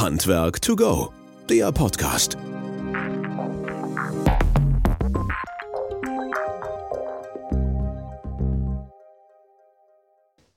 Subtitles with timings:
[0.00, 1.12] Handwerk to go,
[1.50, 2.38] der Podcast.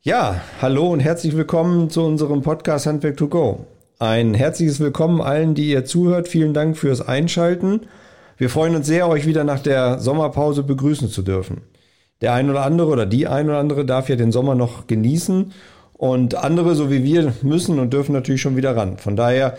[0.03, 3.65] Ja, hallo und herzlich willkommen zu unserem Podcast Handwerk to go.
[3.97, 6.27] Ein herzliches Willkommen allen, die ihr zuhört.
[6.27, 7.87] Vielen Dank fürs Einschalten.
[8.37, 11.61] Wir freuen uns sehr, euch wieder nach der Sommerpause begrüßen zu dürfen.
[12.21, 15.51] Der ein oder andere oder die ein oder andere darf ja den Sommer noch genießen
[16.01, 18.97] und andere, so wie wir, müssen und dürfen natürlich schon wieder ran.
[18.97, 19.55] Von daher,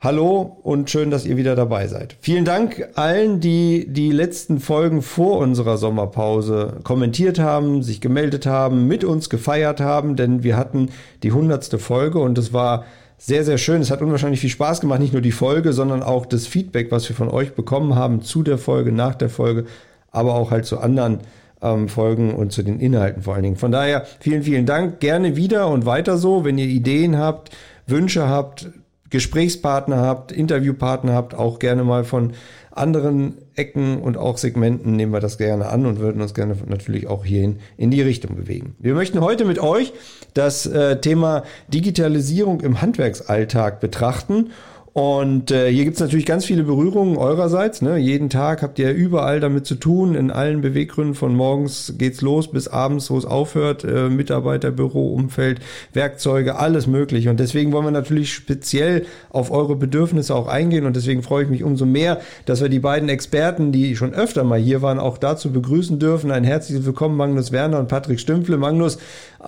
[0.00, 2.14] hallo und schön, dass ihr wieder dabei seid.
[2.20, 8.86] Vielen Dank allen, die die letzten Folgen vor unserer Sommerpause kommentiert haben, sich gemeldet haben,
[8.86, 10.90] mit uns gefeiert haben, denn wir hatten
[11.22, 12.84] die hundertste Folge und es war
[13.16, 13.80] sehr, sehr schön.
[13.80, 17.08] Es hat unwahrscheinlich viel Spaß gemacht, nicht nur die Folge, sondern auch das Feedback, was
[17.08, 19.64] wir von euch bekommen haben zu der Folge, nach der Folge,
[20.10, 21.20] aber auch halt zu anderen
[21.62, 23.56] ähm, Folgen und zu den Inhalten vor allen Dingen.
[23.56, 25.00] Von daher vielen, vielen Dank.
[25.00, 26.44] Gerne wieder und weiter so.
[26.44, 27.50] Wenn ihr Ideen habt,
[27.86, 28.70] Wünsche habt,
[29.10, 32.32] Gesprächspartner habt, Interviewpartner habt, auch gerne mal von
[32.70, 37.06] anderen Ecken und auch Segmenten nehmen wir das gerne an und würden uns gerne natürlich
[37.06, 38.74] auch hierhin in die Richtung bewegen.
[38.78, 39.92] Wir möchten heute mit euch
[40.32, 44.52] das äh, Thema Digitalisierung im Handwerksalltag betrachten
[44.94, 47.80] und äh, hier gibt's natürlich ganz viele Berührungen eurerseits.
[47.80, 47.96] Ne?
[47.96, 51.14] Jeden Tag habt ihr überall damit zu tun, in allen Beweggründen.
[51.14, 53.84] Von morgens geht's los bis abends, wo es aufhört.
[53.84, 55.60] Äh, Mitarbeiter, Büro, Umfeld,
[55.94, 57.30] Werkzeuge, alles mögliche.
[57.30, 60.84] Und deswegen wollen wir natürlich speziell auf eure Bedürfnisse auch eingehen.
[60.84, 64.44] Und deswegen freue ich mich umso mehr, dass wir die beiden Experten, die schon öfter
[64.44, 66.30] mal hier waren, auch dazu begrüßen dürfen.
[66.30, 68.58] Ein herzliches Willkommen, Magnus Werner und Patrick Stümpfle.
[68.58, 68.98] Magnus,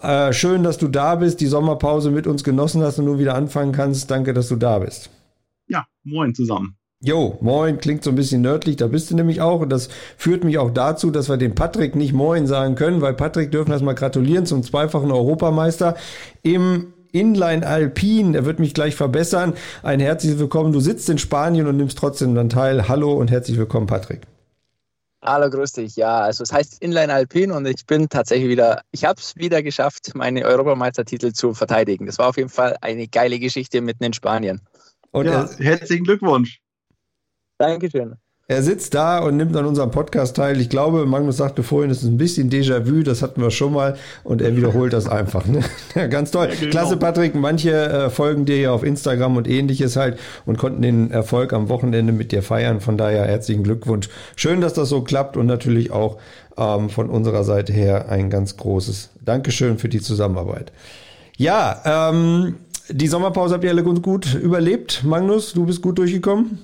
[0.01, 3.35] äh, schön, dass du da bist, die Sommerpause mit uns genossen hast und nun wieder
[3.35, 4.11] anfangen kannst.
[4.11, 5.11] Danke, dass du da bist.
[5.67, 6.77] Ja, moin zusammen.
[7.01, 9.61] Jo, moin, klingt so ein bisschen nördlich, da bist du nämlich auch.
[9.61, 13.13] Und das führt mich auch dazu, dass wir dem Patrick nicht moin sagen können, weil
[13.13, 15.97] Patrick dürfen wir erstmal gratulieren zum zweifachen Europameister
[16.43, 18.35] im Inline Alpin.
[18.35, 19.55] Er wird mich gleich verbessern.
[19.83, 20.73] Ein herzliches Willkommen.
[20.73, 22.89] Du sitzt in Spanien und nimmst trotzdem dann teil.
[22.89, 24.23] Hallo und herzlich willkommen, Patrick.
[25.23, 25.97] Hallo, grüß dich.
[25.97, 29.63] Ja, also es heißt Inline Alpin und ich bin tatsächlich wieder, ich habe es wieder
[29.63, 32.07] geschafft, meine Europameistertitel zu verteidigen.
[32.07, 34.61] Das war auf jeden Fall eine geile Geschichte mitten in Spanien.
[35.15, 36.61] Und ja, er, herzlichen Glückwunsch.
[37.59, 38.17] Dankeschön.
[38.49, 40.61] Er sitzt da und nimmt an unserem Podcast teil.
[40.61, 43.97] Ich glaube, Magnus sagte vorhin, es ist ein bisschen Déjà-vu, das hatten wir schon mal
[44.25, 45.47] und er wiederholt das einfach.
[45.47, 45.61] Ne?
[45.95, 46.49] Ja, ganz toll.
[46.51, 46.71] Ja, genau.
[46.73, 47.37] Klasse, Patrick.
[47.37, 51.69] Manche äh, folgen dir ja auf Instagram und ähnliches halt und konnten den Erfolg am
[51.69, 52.81] Wochenende mit dir feiern.
[52.81, 54.09] Von daher herzlichen Glückwunsch.
[54.35, 56.19] Schön, dass das so klappt und natürlich auch
[56.59, 60.73] ähm, von unserer Seite her ein ganz großes Dankeschön für die Zusammenarbeit.
[61.37, 62.57] Ja, ähm,
[62.89, 65.05] die Sommerpause habt ihr alle gut, gut überlebt.
[65.05, 66.59] Magnus, du bist gut durchgekommen?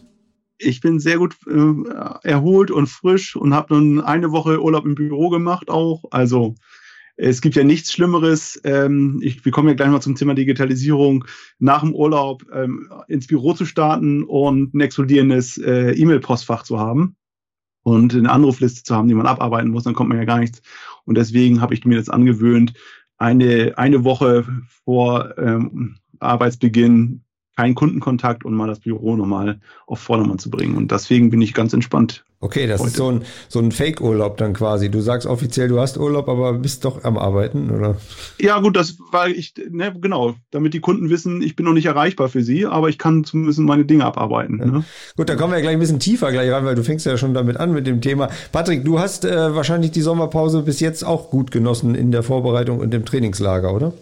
[0.59, 4.95] Ich bin sehr gut äh, erholt und frisch und habe nun eine Woche Urlaub im
[4.95, 6.05] Büro gemacht auch.
[6.11, 6.55] Also
[7.17, 8.61] es gibt ja nichts Schlimmeres.
[8.65, 11.25] Ähm, ich, wir kommen ja gleich mal zum Thema Digitalisierung.
[11.59, 17.17] Nach dem Urlaub ähm, ins Büro zu starten und ein explodierendes äh, E-Mail-Postfach zu haben
[17.83, 20.61] und eine Anrufliste zu haben, die man abarbeiten muss, dann kommt man ja gar nichts.
[21.05, 22.75] Und deswegen habe ich mir das angewöhnt,
[23.17, 24.47] eine, eine Woche
[24.85, 27.23] vor ähm, Arbeitsbeginn
[27.57, 30.77] keinen Kundenkontakt und mal das Büro nochmal auf Vordermann zu bringen.
[30.77, 32.25] Und deswegen bin ich ganz entspannt.
[32.43, 32.89] Okay, das heute.
[32.89, 34.91] ist so ein, so ein Fake-Urlaub dann quasi.
[34.91, 37.99] Du sagst offiziell, du hast Urlaub, aber bist doch am Arbeiten, oder?
[38.39, 41.85] Ja, gut, das war ich, ne, genau, damit die Kunden wissen, ich bin noch nicht
[41.85, 44.59] erreichbar für sie, aber ich kann zumindest meine Dinge abarbeiten.
[44.59, 44.67] Ja.
[44.67, 44.85] Ne?
[45.19, 47.35] Gut, da kommen wir gleich ein bisschen tiefer gleich rein, weil du fängst ja schon
[47.35, 48.31] damit an mit dem Thema.
[48.53, 52.79] Patrick, du hast äh, wahrscheinlich die Sommerpause bis jetzt auch gut genossen in der Vorbereitung
[52.79, 53.93] und im Trainingslager, oder?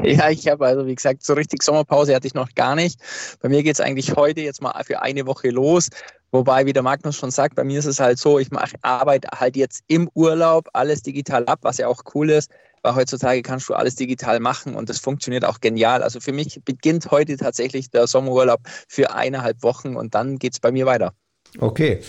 [0.04, 3.00] Ja, ich habe also, wie gesagt, so richtig Sommerpause hatte ich noch gar nicht.
[3.40, 5.88] Bei mir geht es eigentlich heute jetzt mal für eine Woche los.
[6.32, 9.26] Wobei, wie der Magnus schon sagt, bei mir ist es halt so, ich mache Arbeit
[9.34, 12.50] halt jetzt im Urlaub alles digital ab, was ja auch cool ist,
[12.82, 16.02] weil heutzutage kannst du alles digital machen und das funktioniert auch genial.
[16.02, 20.60] Also für mich beginnt heute tatsächlich der Sommerurlaub für eineinhalb Wochen und dann geht es
[20.60, 21.12] bei mir weiter.
[21.58, 22.00] Okay.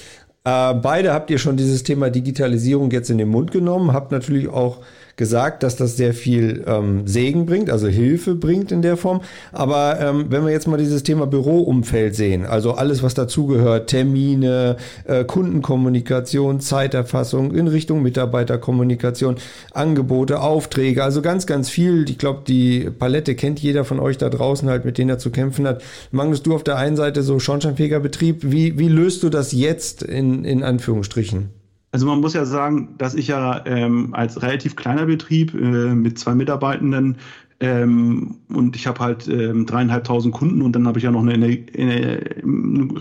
[0.43, 4.49] Äh, beide habt ihr schon dieses Thema Digitalisierung jetzt in den Mund genommen, habt natürlich
[4.49, 4.79] auch
[5.15, 9.21] gesagt, dass das sehr viel ähm, Segen bringt, also Hilfe bringt in der Form.
[9.51, 14.77] Aber ähm, wenn wir jetzt mal dieses Thema Büroumfeld sehen, also alles, was dazugehört, Termine,
[15.05, 19.35] äh, Kundenkommunikation, Zeiterfassung in Richtung Mitarbeiterkommunikation,
[19.73, 22.09] Angebote, Aufträge, also ganz, ganz viel.
[22.09, 25.29] Ich glaube, die Palette kennt jeder von euch da draußen halt, mit denen er zu
[25.29, 25.83] kämpfen hat.
[26.11, 30.30] Magnus, du auf der einen Seite so Schornsteinfegerbetrieb, wie, wie löst du das jetzt in,
[30.45, 31.49] in Anführungsstrichen?
[31.91, 36.17] Also man muss ja sagen, dass ich ja ähm, als relativ kleiner Betrieb äh, mit
[36.17, 37.17] zwei Mitarbeitenden
[37.59, 41.33] ähm, und ich habe halt ähm, dreieinhalbtausend Kunden und dann habe ich ja noch eine,
[41.33, 42.19] eine, eine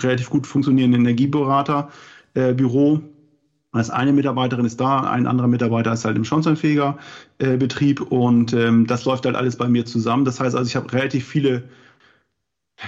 [0.03, 2.97] relativ gut funktionierende Energieberaterbüro.
[2.97, 3.01] Äh,
[3.73, 8.87] als eine Mitarbeiterin ist da, ein anderer Mitarbeiter ist halt im Schornsteinfeger-Betrieb äh, und ähm,
[8.87, 10.25] das läuft halt alles bei mir zusammen.
[10.25, 11.63] Das heißt also, ich habe relativ viele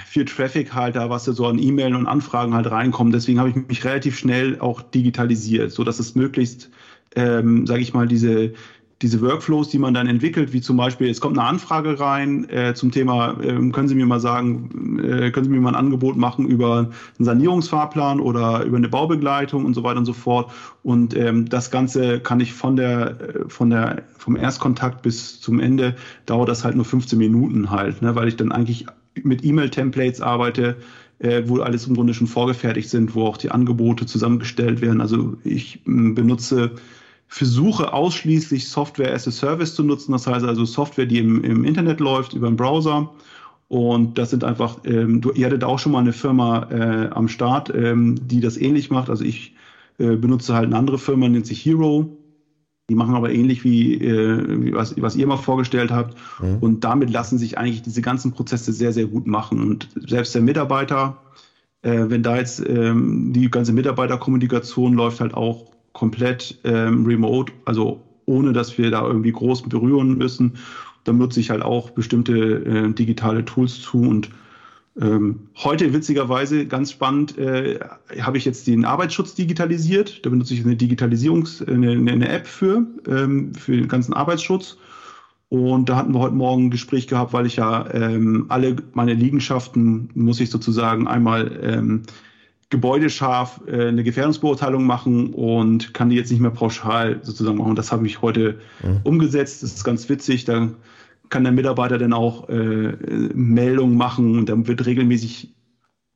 [0.06, 3.14] viel Traffic halt da, was so an E-Mail und Anfragen halt reinkommt.
[3.14, 6.70] Deswegen habe ich mich relativ schnell auch digitalisiert, so dass es möglichst,
[7.14, 8.52] ähm, sage ich mal, diese
[9.02, 12.72] diese Workflows, die man dann entwickelt, wie zum Beispiel, es kommt eine Anfrage rein äh,
[12.74, 16.16] zum Thema, äh, können Sie mir mal sagen, äh, können Sie mir mal ein Angebot
[16.16, 20.52] machen über einen Sanierungsfahrplan oder über eine Baubegleitung und so weiter und so fort.
[20.84, 25.58] Und ähm, das Ganze kann ich von der, äh, von der, vom Erstkontakt bis zum
[25.58, 25.96] Ende
[26.26, 28.86] dauert das halt nur 15 Minuten halt, ne, weil ich dann eigentlich
[29.23, 30.76] mit E-Mail-Templates arbeite,
[31.19, 35.00] äh, wo alles im Grunde schon vorgefertigt sind, wo auch die Angebote zusammengestellt werden.
[35.00, 36.73] Also ich benutze
[37.29, 41.64] versuche ausschließlich Software as a Service zu nutzen, das heißt also Software, die im, im
[41.64, 43.11] Internet läuft, über den Browser.
[43.69, 47.29] Und das sind einfach, ähm, du, ihr hattet auch schon mal eine Firma äh, am
[47.29, 49.09] Start, ähm, die das ähnlich macht.
[49.09, 49.55] Also ich
[49.97, 52.19] äh, benutze halt eine andere Firma, nennt sich Hero.
[52.92, 56.14] Die machen aber ähnlich wie, äh, was, was ihr mal vorgestellt habt.
[56.42, 56.58] Mhm.
[56.60, 59.62] Und damit lassen sich eigentlich diese ganzen Prozesse sehr, sehr gut machen.
[59.62, 61.16] Und selbst der Mitarbeiter,
[61.80, 68.02] äh, wenn da jetzt ähm, die ganze Mitarbeiterkommunikation läuft halt auch komplett ähm, remote, also
[68.26, 70.58] ohne dass wir da irgendwie groß berühren müssen.
[71.04, 74.28] Dann nutze ich halt auch bestimmte äh, digitale Tools zu und
[75.00, 77.80] ähm, heute witzigerweise ganz spannend äh,
[78.20, 80.24] habe ich jetzt den Arbeitsschutz digitalisiert.
[80.24, 84.76] Da benutze ich eine Digitalisierungs eine, eine App für ähm, für den ganzen Arbeitsschutz.
[85.48, 89.14] Und da hatten wir heute Morgen ein Gespräch gehabt, weil ich ja ähm, alle meine
[89.14, 92.02] Liegenschaften muss ich sozusagen einmal ähm,
[92.70, 97.76] gebäudescharf äh, eine Gefährdungsbeurteilung machen und kann die jetzt nicht mehr pauschal sozusagen machen.
[97.76, 99.00] Das habe ich heute mhm.
[99.04, 99.62] umgesetzt.
[99.62, 100.44] Das ist ganz witzig.
[100.46, 100.68] Da
[101.32, 102.93] kann der Mitarbeiter dann auch äh,
[103.34, 105.55] Meldungen machen und dann wird regelmäßig,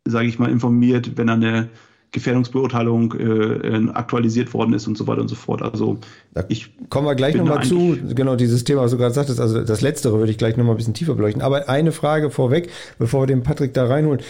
[0.07, 1.71] sage ich mal, informiert, wenn eine
[2.13, 5.63] Gefährdungsbeurteilung äh, aktualisiert worden ist und so weiter und so fort.
[5.63, 5.99] Also
[6.35, 9.65] da ich kommen wir gleich nochmal zu, genau dieses Thema, was du gerade sagtest, also
[9.65, 11.43] das Letztere würde ich gleich nochmal ein bisschen tiefer beleuchten.
[11.43, 14.21] Aber eine Frage vorweg, bevor wir den Patrick da reinholen.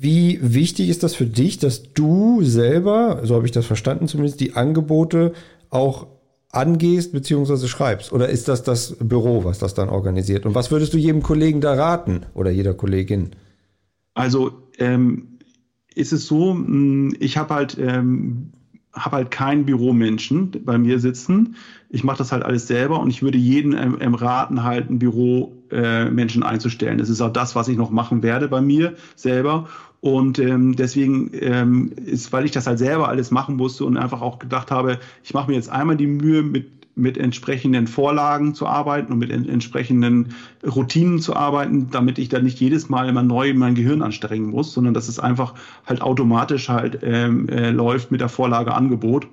[0.00, 4.38] Wie wichtig ist das für dich, dass du selber, so habe ich das verstanden zumindest,
[4.38, 5.32] die Angebote
[5.70, 6.06] auch
[6.50, 7.66] angehst bzw.
[7.66, 8.12] schreibst?
[8.12, 10.46] Oder ist das das Büro, was das dann organisiert?
[10.46, 13.30] Und was würdest du jedem Kollegen da raten oder jeder Kollegin?
[14.14, 15.38] Also ähm,
[15.94, 18.52] ist es so, hm, ich habe halt ähm,
[18.94, 21.56] habe halt keinen Büromenschen bei mir sitzen.
[21.88, 24.98] Ich mache das halt alles selber und ich würde jeden ähm, ähm raten, halt einen
[24.98, 26.98] Büromenschen äh, einzustellen.
[26.98, 29.68] Das ist auch das, was ich noch machen werde bei mir selber.
[30.00, 34.20] Und ähm, deswegen ähm, ist, weil ich das halt selber alles machen musste und einfach
[34.20, 38.66] auch gedacht habe, ich mache mir jetzt einmal die Mühe, mit, mit entsprechenden Vorlagen zu
[38.66, 40.34] arbeiten und mit en entsprechenden
[40.64, 44.72] Routinen zu arbeiten, damit ich dann nicht jedes Mal immer neu mein Gehirn anstrengen muss,
[44.72, 45.54] sondern dass es einfach
[45.84, 49.26] halt automatisch halt ähm, äh, läuft mit der Vorlage Angebot.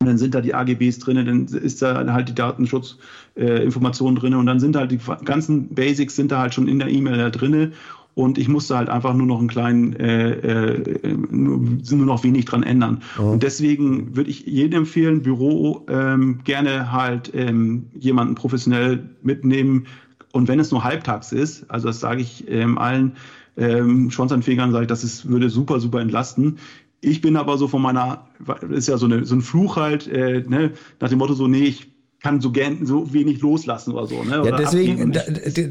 [0.00, 4.34] Und dann sind da die AGBs drin, dann ist da halt die Datenschutzinformationen äh, drin
[4.34, 7.30] und dann sind halt die ganzen Basics sind da halt schon in der E-Mail da
[7.30, 7.72] drin
[8.14, 12.44] und ich musste halt einfach nur noch einen kleinen, äh, äh, nur, nur noch wenig
[12.44, 13.02] dran ändern.
[13.18, 13.24] Mhm.
[13.24, 19.86] Und deswegen würde ich jedem empfehlen, Büro ähm, gerne halt ähm, jemanden professionell mitnehmen.
[20.32, 23.12] Und wenn es nur halbtags ist, also das sage ich ähm, allen
[23.56, 26.58] ähm, Schwanzanfängern, sage ich, das ist, würde super, super entlasten.
[27.00, 28.26] Ich bin aber so von meiner,
[28.70, 31.64] ist ja so, eine, so ein Fluch halt, äh, ne, nach dem Motto so, nee,
[31.64, 31.93] ich
[32.24, 34.22] kann so gern so wenig loslassen oder so.
[34.22, 34.40] Ne?
[34.40, 35.20] Oder ja, deswegen, da,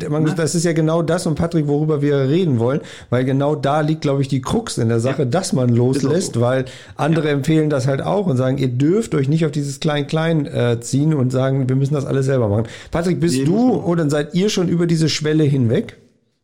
[0.09, 0.35] man, ne?
[0.38, 4.01] das ist ja genau das und Patrick, worüber wir reden wollen, weil genau da liegt,
[4.01, 5.27] glaube ich, die Krux in der Sache, ja.
[5.27, 6.41] dass man loslässt, so.
[6.41, 7.33] weil andere ja.
[7.33, 11.15] empfehlen das halt auch und sagen, ihr dürft euch nicht auf dieses Klein-Klein äh, ziehen
[11.15, 12.67] und sagen, wir müssen das alles selber machen.
[12.91, 15.98] Patrick, bist nee, du oder seid ihr schon über diese Schwelle hinweg?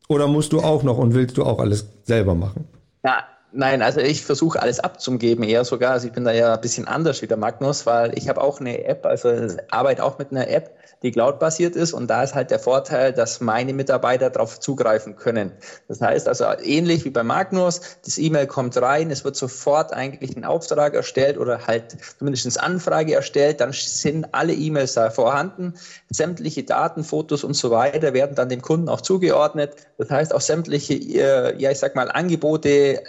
[0.08, 2.66] Oder musst du auch noch und willst du auch alles selber machen?
[3.06, 5.94] Ja, Nein, also ich versuche alles abzugeben, eher sogar.
[5.94, 8.60] Also ich bin da ja ein bisschen anders wie der Magnus, weil ich habe auch
[8.60, 9.29] eine App, also
[9.72, 13.39] arbeite auch mit einer App, die cloud-basiert ist und da ist halt der Vorteil, dass
[13.39, 15.53] meine Mitarbeiter darauf zugreifen können.
[15.88, 20.36] Das heißt also ähnlich wie bei Magnus, das E-Mail kommt rein, es wird sofort eigentlich
[20.36, 25.74] ein Auftrag erstellt oder halt zumindest Anfrage erstellt, dann sind alle E-Mails da vorhanden,
[26.10, 29.75] sämtliche Daten, Fotos und so weiter werden dann dem Kunden auch zugeordnet.
[29.98, 33.01] Das heißt auch sämtliche, äh, ja ich sag mal Angebote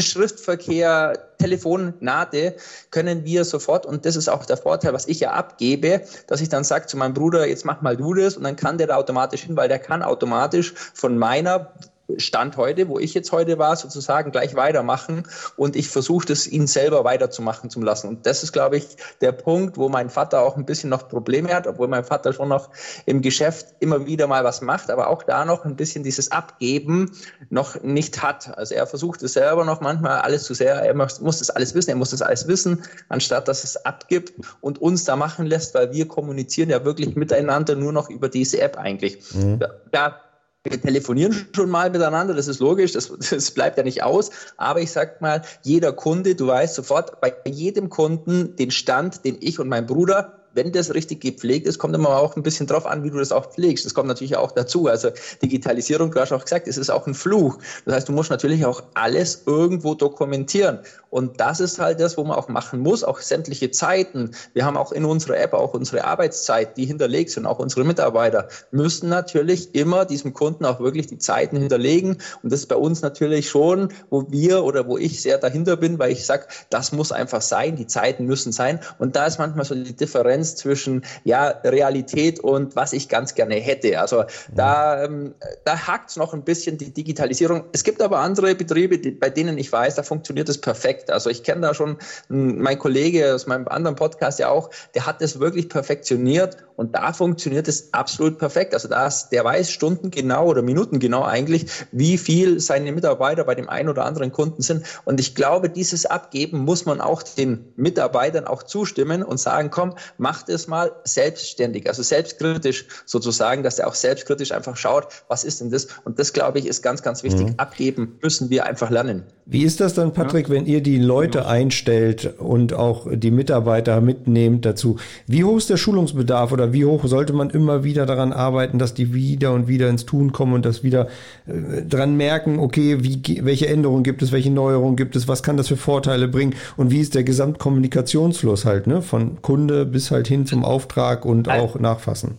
[0.00, 2.56] Schriftverkehr, Telefonate
[2.90, 6.48] können wir sofort, und das ist auch der Vorteil, was ich ja abgebe, dass ich
[6.48, 8.96] dann sage zu meinem Bruder, jetzt mach mal du das, und dann kann der da
[8.96, 11.72] automatisch hin, weil der kann automatisch von meiner
[12.18, 16.66] Stand heute, wo ich jetzt heute war, sozusagen gleich weitermachen und ich versuche das ihn
[16.66, 18.08] selber weiterzumachen zu lassen.
[18.08, 21.54] Und das ist, glaube ich, der Punkt, wo mein Vater auch ein bisschen noch Probleme
[21.54, 22.68] hat, obwohl mein Vater schon noch
[23.06, 27.10] im Geschäft immer wieder mal was macht, aber auch da noch ein bisschen dieses Abgeben
[27.50, 28.56] noch nicht hat.
[28.56, 31.90] Also er versucht es selber noch manchmal alles zu sehr, er muss das alles wissen,
[31.90, 35.92] er muss das alles wissen, anstatt dass es abgibt und uns da machen lässt, weil
[35.92, 39.18] wir kommunizieren ja wirklich miteinander nur noch über diese App eigentlich.
[39.34, 39.60] Mhm.
[39.90, 40.20] Da
[40.64, 44.30] wir telefonieren schon mal miteinander, das ist logisch, das, das bleibt ja nicht aus.
[44.56, 49.36] Aber ich sag mal, jeder Kunde, du weißt sofort bei jedem Kunden den Stand, den
[49.40, 52.86] ich und mein Bruder wenn das richtig gepflegt ist, kommt immer auch ein bisschen drauf
[52.86, 53.84] an, wie du das auch pflegst.
[53.84, 54.86] Das kommt natürlich auch dazu.
[54.86, 55.10] Also
[55.42, 57.58] Digitalisierung, du hast auch gesagt, es ist auch ein Fluch.
[57.84, 60.78] Das heißt, du musst natürlich auch alles irgendwo dokumentieren.
[61.14, 64.32] Und das ist halt das, wo man auch machen muss, auch sämtliche Zeiten.
[64.52, 68.48] Wir haben auch in unserer App auch unsere Arbeitszeit, die hinterlegt sind, auch unsere Mitarbeiter
[68.72, 72.18] müssen natürlich immer diesem Kunden auch wirklich die Zeiten hinterlegen.
[72.42, 76.00] Und das ist bei uns natürlich schon, wo wir oder wo ich sehr dahinter bin,
[76.00, 78.80] weil ich sage, das muss einfach sein, die Zeiten müssen sein.
[78.98, 83.54] Und da ist manchmal so die Differenz zwischen ja, Realität und was ich ganz gerne
[83.54, 84.00] hätte.
[84.00, 87.66] Also da, ähm, da hakt es noch ein bisschen die Digitalisierung.
[87.70, 91.03] Es gibt aber andere Betriebe, die, bei denen ich weiß, da funktioniert es perfekt.
[91.10, 95.20] Also ich kenne da schon mein Kollege aus meinem anderen Podcast ja auch, der hat
[95.20, 98.74] das wirklich perfektioniert und da funktioniert es absolut perfekt.
[98.74, 103.44] Also da ist, der weiß Stunden genau oder Minuten genau eigentlich, wie viel seine Mitarbeiter
[103.44, 104.84] bei dem einen oder anderen Kunden sind.
[105.04, 109.94] Und ich glaube, dieses Abgeben muss man auch den Mitarbeitern auch zustimmen und sagen, komm,
[110.18, 115.60] macht es mal selbstständig, also selbstkritisch sozusagen, dass er auch selbstkritisch einfach schaut, was ist
[115.60, 115.86] denn das?
[116.04, 117.48] Und das, glaube ich, ist ganz, ganz wichtig.
[117.48, 117.54] Mhm.
[117.56, 119.24] Abgeben müssen wir einfach lernen.
[119.46, 120.54] Wie ist das dann, Patrick, ja.
[120.54, 124.96] wenn ihr die Leute einstellt und auch die Mitarbeiter mitnehmt dazu?
[125.26, 128.94] Wie hoch ist der Schulungsbedarf oder wie hoch sollte man immer wieder daran arbeiten, dass
[128.94, 131.08] die wieder und wieder ins Tun kommen und das wieder
[131.46, 135.56] äh, dran merken, okay, wie, welche Änderungen gibt es, welche Neuerungen gibt es, was kann
[135.56, 140.28] das für Vorteile bringen und wie ist der Gesamtkommunikationsfluss halt, ne, von Kunde bis halt
[140.28, 142.36] hin zum Auftrag und auch nachfassen?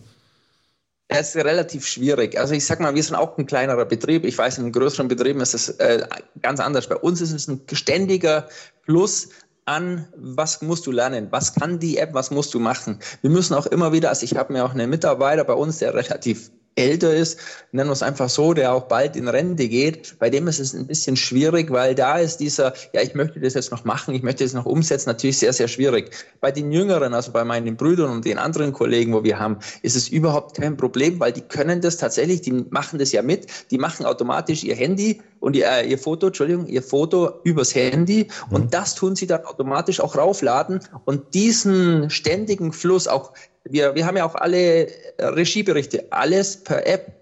[1.08, 2.38] Es ist relativ schwierig.
[2.38, 4.24] Also ich sag mal, wir sind auch ein kleinerer Betrieb.
[4.24, 6.06] Ich weiß, in größeren Betrieben ist es äh,
[6.42, 6.88] ganz anders.
[6.88, 8.48] Bei uns ist es ein ständiger
[8.82, 9.28] Plus
[9.66, 12.98] an, was musst du lernen, was kann die App, was musst du machen.
[13.20, 15.92] Wir müssen auch immer wieder, also ich habe mir auch einen Mitarbeiter bei uns, der
[15.94, 17.38] relativ älter ist,
[17.72, 20.74] nennen wir es einfach so, der auch bald in Rente geht, bei dem ist es
[20.74, 24.22] ein bisschen schwierig, weil da ist dieser, ja, ich möchte das jetzt noch machen, ich
[24.22, 26.10] möchte das noch umsetzen, natürlich sehr, sehr schwierig.
[26.40, 29.96] Bei den Jüngeren, also bei meinen Brüdern und den anderen Kollegen, wo wir haben, ist
[29.96, 33.78] es überhaupt kein Problem, weil die können das tatsächlich, die machen das ja mit, die
[33.78, 38.64] machen automatisch ihr Handy und ihr, äh, ihr Foto, Entschuldigung, ihr Foto übers Handy und
[38.64, 38.70] mhm.
[38.70, 43.32] das tun sie dann automatisch auch raufladen und diesen ständigen Fluss auch
[43.70, 47.12] wir, wir haben ja auch alle Regieberichte, alles per App.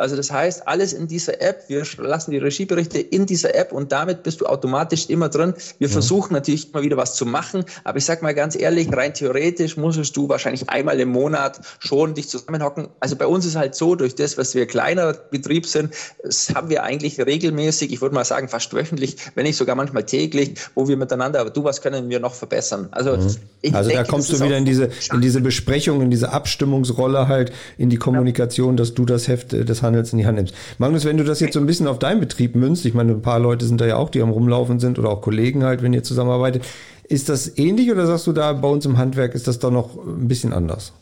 [0.00, 3.92] Also das heißt, alles in dieser App, wir lassen die Regieberichte in dieser App und
[3.92, 5.54] damit bist du automatisch immer drin.
[5.78, 5.92] Wir ja.
[5.92, 9.76] versuchen natürlich immer wieder was zu machen, aber ich sage mal ganz ehrlich, rein theoretisch
[9.76, 12.88] musstest du wahrscheinlich einmal im Monat schon dich zusammenhocken.
[13.00, 16.70] Also bei uns ist halt so, durch das, was wir kleiner Betrieb sind, das haben
[16.70, 20.88] wir eigentlich regelmäßig, ich würde mal sagen fast wöchentlich, wenn nicht sogar manchmal täglich, wo
[20.88, 22.88] wir miteinander, aber du, was können wir noch verbessern?
[22.90, 23.16] Also, mhm.
[23.16, 27.52] also denke, da kommst du wieder in diese, in diese Besprechung, in diese Abstimmungsrolle halt,
[27.78, 30.54] in die Kommunikation, dass du das Heft äh, des Handels in die Hand nimmst.
[30.78, 33.22] Magnus, wenn du das jetzt so ein bisschen auf deinen Betrieb münzt, ich meine, ein
[33.22, 35.92] paar Leute sind da ja auch, die am Rumlaufen sind oder auch Kollegen halt, wenn
[35.92, 36.64] ihr zusammenarbeitet.
[37.04, 39.96] Ist das ähnlich oder sagst du da bei uns im Handwerk ist das doch noch
[39.96, 40.92] ein bisschen anders?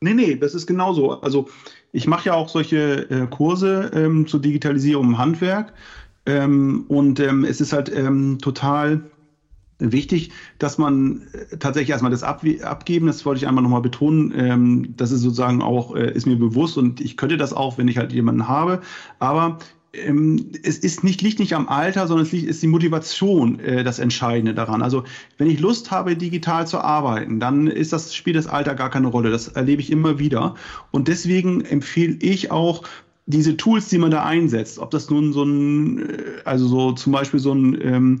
[0.00, 1.20] Nee, nee, das ist genauso.
[1.20, 1.48] Also
[1.92, 5.72] ich mache ja auch solche äh, Kurse ähm, zur Digitalisierung im Handwerk.
[6.26, 9.02] Ähm, und ähm, es ist halt ähm, total
[9.78, 14.32] wichtig, dass man äh, tatsächlich erstmal das ab, abgeben, das wollte ich einmal nochmal betonen,
[14.36, 17.88] ähm, das ist sozusagen auch, äh, ist mir bewusst und ich könnte das auch, wenn
[17.88, 18.80] ich halt jemanden habe,
[19.18, 19.58] aber
[19.92, 23.84] ähm, es ist nicht, liegt nicht am Alter, sondern es liegt, ist die Motivation äh,
[23.84, 24.82] das Entscheidende daran.
[24.82, 25.04] Also
[25.38, 29.06] wenn ich Lust habe, digital zu arbeiten, dann ist das, spielt das Alter gar keine
[29.06, 29.30] Rolle.
[29.30, 30.54] Das erlebe ich immer wieder.
[30.90, 32.82] Und deswegen empfehle ich auch,
[33.30, 37.12] diese Tools, die man da einsetzt, ob das nun so ein, äh, also so zum
[37.12, 38.18] Beispiel so ein ähm,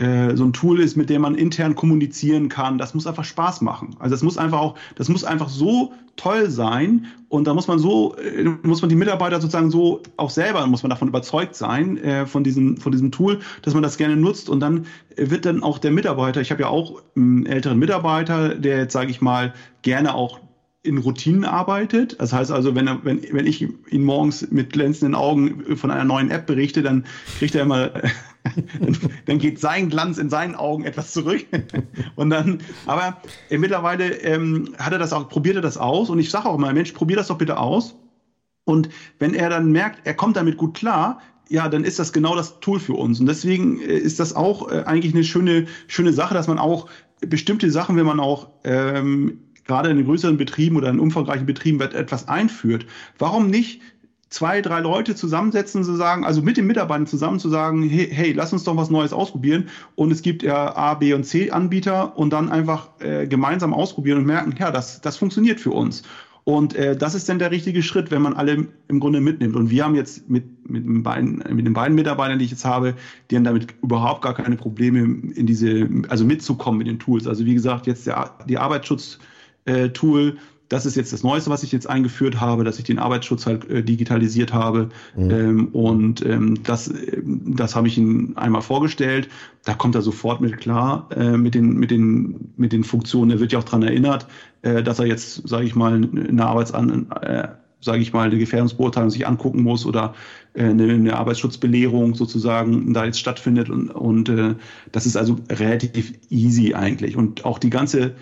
[0.00, 2.78] äh, so ein Tool ist, mit dem man intern kommunizieren kann.
[2.78, 3.96] Das muss einfach Spaß machen.
[3.98, 7.78] Also das muss einfach auch, das muss einfach so toll sein und da muss man
[7.78, 11.98] so, äh, muss man die Mitarbeiter sozusagen so auch selber muss man davon überzeugt sein
[11.98, 15.62] äh, von diesem von diesem Tool, dass man das gerne nutzt und dann wird dann
[15.62, 16.40] auch der Mitarbeiter.
[16.40, 19.52] Ich habe ja auch einen älteren Mitarbeiter, der jetzt sage ich mal
[19.82, 20.40] gerne auch
[20.82, 22.16] in Routinen arbeitet.
[22.18, 26.04] Das heißt also, wenn, er, wenn, wenn ich ihn morgens mit glänzenden Augen von einer
[26.04, 27.04] neuen App berichte, dann
[27.38, 27.88] kriegt er immer
[28.80, 28.96] dann,
[29.26, 31.44] dann, geht sein Glanz in seinen Augen etwas zurück.
[32.16, 33.20] und dann, aber
[33.50, 36.56] äh, mittlerweile ähm, hat er das auch, probiert er das aus und ich sage auch
[36.56, 37.94] immer, Mensch, probier das doch bitte aus.
[38.64, 41.20] Und wenn er dann merkt, er kommt damit gut klar,
[41.50, 43.20] ja, dann ist das genau das Tool für uns.
[43.20, 46.88] Und deswegen äh, ist das auch äh, eigentlich eine schöne, schöne Sache, dass man auch
[47.20, 52.28] bestimmte Sachen, wenn man auch ähm, gerade in größeren Betrieben oder in umfangreichen Betrieben etwas
[52.28, 52.86] einführt,
[53.18, 53.80] warum nicht
[54.30, 58.32] zwei, drei Leute zusammensetzen, zu sagen, also mit den Mitarbeitern zusammen zu sagen, hey, hey,
[58.32, 59.68] lass uns doch was Neues ausprobieren.
[59.96, 64.18] Und es gibt ja A, B und C Anbieter und dann einfach äh, gemeinsam ausprobieren
[64.18, 66.04] und merken, ja, das, das funktioniert für uns.
[66.44, 69.56] Und äh, das ist dann der richtige Schritt, wenn man alle im Grunde mitnimmt.
[69.56, 72.64] Und wir haben jetzt mit, mit, den beiden, mit den beiden Mitarbeitern, die ich jetzt
[72.64, 72.94] habe,
[73.30, 77.26] die haben damit überhaupt gar keine Probleme, in diese, also mitzukommen mit den Tools.
[77.26, 79.26] Also wie gesagt, jetzt der, die Arbeitsschutztool,
[79.64, 79.90] äh,
[80.70, 83.68] das ist jetzt das Neueste, was ich jetzt eingeführt habe, dass ich den Arbeitsschutz halt
[83.68, 84.88] äh, digitalisiert habe.
[85.16, 85.30] Mhm.
[85.30, 89.28] Ähm, und ähm, das, äh, das habe ich ihm einmal vorgestellt.
[89.64, 93.32] Da kommt er sofort mit klar äh, mit, den, mit, den, mit den Funktionen.
[93.32, 94.28] Er wird ja auch daran erinnert,
[94.62, 97.48] äh, dass er jetzt, sage ich mal, eine Arbeitsan äh,
[97.82, 100.14] sage ich mal, eine Gefährdungsbeurteilung sich angucken muss oder
[100.54, 103.70] äh, eine, eine Arbeitsschutzbelehrung sozusagen da jetzt stattfindet.
[103.70, 104.54] Und, und äh,
[104.92, 107.16] das ist also relativ easy eigentlich.
[107.16, 108.14] Und auch die ganze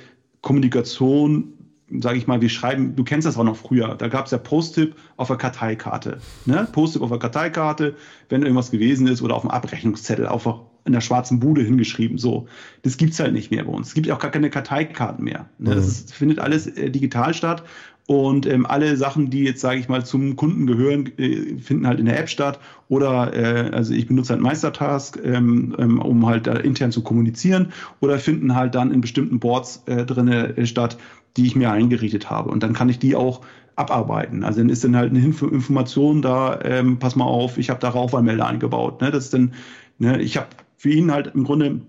[0.42, 1.54] Kommunikation
[2.00, 4.38] sage ich mal, wir schreiben, du kennst das auch noch früher, da gab es ja
[4.38, 6.21] Post-Tip auf der Karteikarte.
[6.45, 6.68] Ne?
[6.71, 7.97] Post-Tip auf der Karteikarte,
[8.28, 10.47] wenn irgendwas gewesen ist oder auf dem Abrechnungszettel, auf
[10.85, 12.18] in der schwarzen Bude hingeschrieben.
[12.18, 12.49] So,
[12.83, 13.88] das gibt's halt nicht mehr bei uns.
[13.88, 15.49] Es gibt auch gar keine Karteikarten mehr.
[15.59, 15.71] Ne?
[15.71, 15.75] Mhm.
[15.76, 17.62] Das ist, findet alles äh, digital statt.
[18.08, 22.00] Und ähm, alle Sachen, die jetzt, sage ich mal, zum Kunden gehören, äh, finden halt
[22.00, 22.58] in der App statt.
[22.88, 27.70] Oder äh, also ich benutze halt Meistertask, ähm, ähm, um halt da intern zu kommunizieren,
[28.00, 30.96] oder finden halt dann in bestimmten Boards äh, drinne äh, statt,
[31.36, 32.50] die ich mir eingerichtet habe.
[32.50, 33.42] Und dann kann ich die auch
[33.76, 34.42] abarbeiten.
[34.42, 37.80] Also dann ist dann halt eine Info Information da, ähm, pass mal auf, ich habe
[37.80, 39.02] da Rauchwarnmelder eingebaut.
[39.02, 39.10] Ne?
[39.10, 39.52] Das ist dann,
[39.98, 40.48] ne, ich habe
[40.78, 41.82] für ihn halt im Grunde,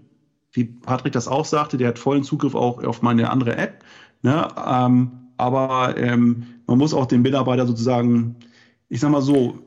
[0.51, 3.85] wie Patrick das auch sagte, der hat vollen Zugriff auch auf meine andere App.
[4.21, 4.49] Ne?
[4.67, 8.35] Ähm, aber ähm, man muss auch den Mitarbeiter sozusagen,
[8.89, 9.59] ich sag mal so,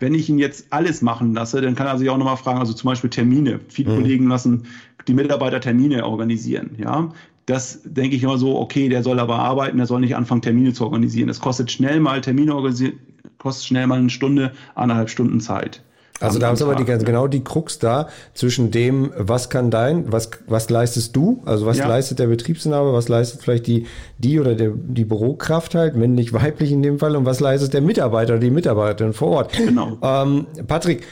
[0.00, 2.72] wenn ich ihn jetzt alles machen lasse, dann kann er sich auch nochmal fragen, also
[2.72, 3.60] zum Beispiel Termine.
[3.68, 3.96] Viele mhm.
[3.96, 4.66] Kollegen lassen
[5.06, 6.76] die Mitarbeiter Termine organisieren.
[6.78, 7.10] Ja,
[7.46, 10.72] das denke ich immer so, okay, der soll aber arbeiten, der soll nicht anfangen, Termine
[10.72, 11.28] zu organisieren.
[11.28, 12.98] Das kostet schnell mal Termine organisieren,
[13.38, 15.82] kostet schnell mal eine Stunde, anderthalb Stunden Zeit.
[16.20, 20.12] Also da haben sie aber die, genau die Krux da zwischen dem, was kann dein,
[20.12, 21.88] was, was leistest du, also was ja.
[21.88, 23.86] leistet der Betriebsinhaber, was leistet vielleicht die,
[24.18, 27.80] die oder der, die Bürokraft halt, männlich, weiblich in dem Fall, und was leistet der
[27.80, 29.52] Mitarbeiter oder die Mitarbeiterin vor Ort.
[29.54, 29.98] Genau.
[30.02, 31.02] Ähm, Patrick,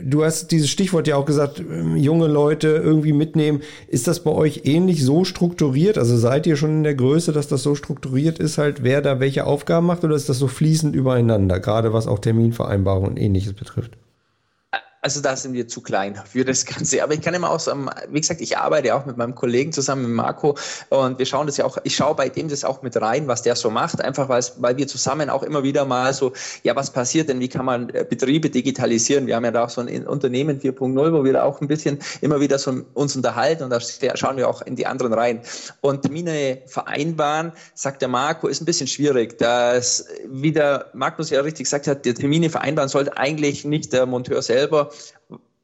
[0.00, 3.62] du hast dieses Stichwort ja auch gesagt, ähm, junge Leute irgendwie mitnehmen.
[3.88, 5.98] Ist das bei euch ähnlich so strukturiert?
[5.98, 9.18] Also seid ihr schon in der Größe, dass das so strukturiert ist, halt wer da
[9.18, 13.52] welche Aufgaben macht, oder ist das so fließend übereinander, gerade was auch Terminvereinbarungen und ähnliches
[13.52, 13.98] betrifft?
[15.06, 17.00] Also da sind wir zu klein für das Ganze.
[17.00, 17.72] Aber ich kann immer auch so,
[18.10, 20.56] wie gesagt, ich arbeite auch mit meinem Kollegen zusammen, mit Marco,
[20.88, 23.42] und wir schauen das ja auch, ich schaue bei dem das auch mit rein, was
[23.42, 26.32] der so macht, einfach weil, weil wir zusammen auch immer wieder mal so,
[26.64, 29.28] ja, was passiert denn, wie kann man äh, Betriebe digitalisieren?
[29.28, 32.00] Wir haben ja da auch so ein Unternehmen 4.0, wo wir da auch ein bisschen
[32.20, 33.78] immer wieder so uns unterhalten und da
[34.16, 35.40] schauen wir auch in die anderen rein.
[35.82, 39.38] Und Termine vereinbaren, sagt der Marco, ist ein bisschen schwierig.
[39.38, 44.04] Das, wie der Magnus ja richtig gesagt hat, die Termine vereinbaren sollte eigentlich nicht der
[44.06, 44.90] Monteur selber,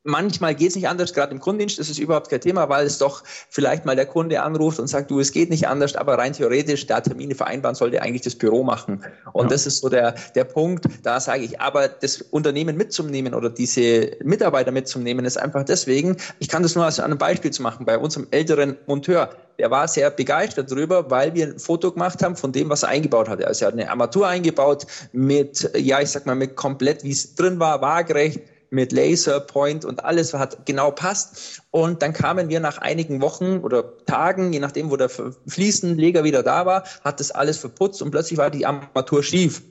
[0.05, 2.99] Manchmal geht es nicht anders, gerade im Kundendienst ist es überhaupt kein Thema, weil es
[2.99, 6.33] doch vielleicht mal der Kunde anruft und sagt, du, es geht nicht anders, aber rein
[6.33, 9.05] theoretisch, da Termine vereinbaren sollte eigentlich das Büro machen.
[9.33, 9.51] Und ja.
[9.51, 14.11] das ist so der, der Punkt, da sage ich, aber das Unternehmen mitzunehmen oder diese
[14.25, 17.97] Mitarbeiter mitzunehmen, ist einfach deswegen, ich kann das nur als einem Beispiel zu machen, bei
[17.97, 22.51] unserem älteren Monteur, der war sehr begeistert darüber, weil wir ein Foto gemacht haben von
[22.51, 23.47] dem, was er eingebaut hatte.
[23.47, 27.37] Also er hat eine Armatur eingebaut mit, ja, ich sag mal, mit komplett, wie es
[27.37, 28.41] drin war, waagerecht,
[28.73, 31.63] mit Laserpoint und alles hat genau passt.
[31.71, 35.11] Und dann kamen wir nach einigen Wochen oder Tagen, je nachdem, wo der
[35.47, 39.63] Fliesenleger wieder da war, hat das alles verputzt und plötzlich war die Armatur schief.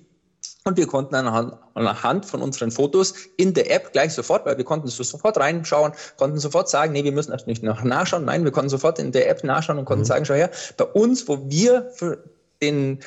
[0.63, 4.87] Und wir konnten anhand, von unseren Fotos in der App gleich sofort, weil wir konnten
[4.87, 8.25] so sofort reinschauen, konnten sofort sagen, nee, wir müssen erst nicht noch nachschauen.
[8.25, 10.07] Nein, wir konnten sofort in der App nachschauen und konnten mhm.
[10.07, 12.23] sagen, schau her, bei uns, wo wir für
[12.61, 12.99] den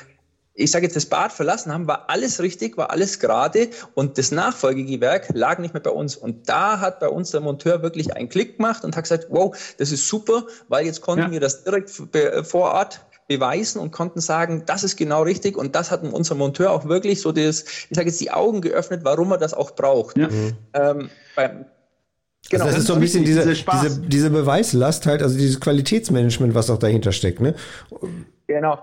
[0.55, 4.31] ich sage jetzt, das Bad verlassen haben, war alles richtig, war alles gerade und das
[4.31, 6.15] Nachfolgegewerk lag nicht mehr bei uns.
[6.15, 9.55] Und da hat bei uns der Monteur wirklich einen Klick gemacht und hat gesagt, wow,
[9.77, 11.31] das ist super, weil jetzt konnten ja.
[11.31, 15.91] wir das direkt vor Ort beweisen und konnten sagen, das ist genau richtig und das
[15.91, 19.37] hat unser Monteur auch wirklich so das, ich sage jetzt die Augen geöffnet, warum er
[19.37, 20.17] das auch braucht.
[20.17, 20.29] Ja.
[20.73, 21.65] Ähm, beim,
[22.47, 22.65] Genau.
[22.65, 26.69] Also das ist so ein bisschen diese, diese, diese Beweislast halt, also dieses Qualitätsmanagement, was
[26.69, 27.55] auch dahinter steckt, ne?
[28.45, 28.77] Genau.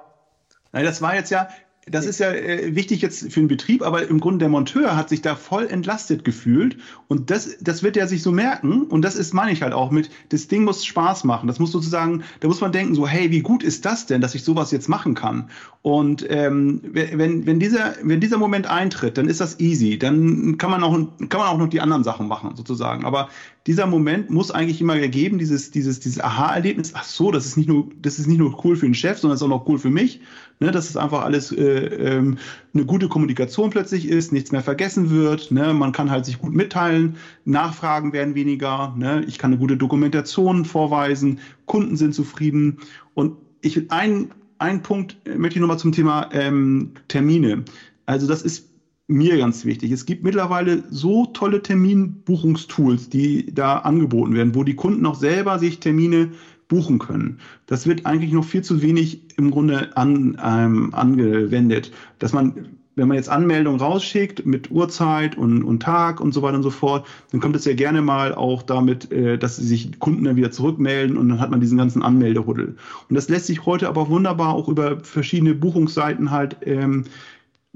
[0.73, 1.49] Nein, das war jetzt ja,
[1.87, 5.09] das ist ja äh, wichtig jetzt für den Betrieb, aber im Grunde der Monteur hat
[5.09, 6.77] sich da voll entlastet gefühlt
[7.09, 9.91] und das, das wird er sich so merken und das ist, meine ich halt auch
[9.91, 11.49] mit, das Ding muss Spaß machen.
[11.49, 14.37] Das muss sozusagen, da muss man denken so, hey, wie gut ist das denn, dass
[14.37, 15.51] ich sowas jetzt machen kann?
[15.83, 19.99] Und ähm, wenn, wenn, dieser, wenn dieser Moment eintritt, dann ist das easy.
[19.99, 20.93] Dann kann man auch,
[21.29, 23.05] kann man auch noch die anderen Sachen machen sozusagen.
[23.05, 23.29] Aber
[23.67, 27.69] dieser Moment muss eigentlich immer ergeben, dieses, dieses, dieses Aha-Erlebnis, ach so, das ist nicht
[27.69, 29.79] nur, das ist nicht nur cool für den Chef, sondern es ist auch noch cool
[29.79, 30.21] für mich.
[30.59, 32.39] Ne, dass es einfach alles äh, ähm,
[32.73, 35.51] eine gute Kommunikation plötzlich ist, nichts mehr vergessen wird.
[35.51, 38.95] Ne, man kann halt sich gut mitteilen, Nachfragen werden weniger.
[38.97, 42.79] Ne, ich kann eine gute Dokumentation vorweisen, Kunden sind zufrieden.
[43.15, 47.65] Und ich ein ein Punkt möchte ich nochmal zum Thema ähm, Termine.
[48.07, 48.69] Also das ist
[49.13, 49.93] mir ganz wichtig.
[49.93, 55.59] Es gibt mittlerweile so tolle Terminbuchungstools, die da angeboten werden, wo die Kunden auch selber
[55.59, 56.31] sich Termine
[56.69, 57.39] buchen können.
[57.67, 63.09] Das wird eigentlich noch viel zu wenig im Grunde an, ähm, angewendet, dass man wenn
[63.09, 67.07] man jetzt Anmeldungen rausschickt mit Uhrzeit und, und Tag und so weiter und so fort,
[67.31, 71.17] dann kommt es ja gerne mal auch damit, äh, dass sich Kunden dann wieder zurückmelden
[71.17, 72.77] und dann hat man diesen ganzen Anmeldehuddel.
[73.09, 77.05] Und das lässt sich heute aber wunderbar auch über verschiedene Buchungsseiten halt ähm,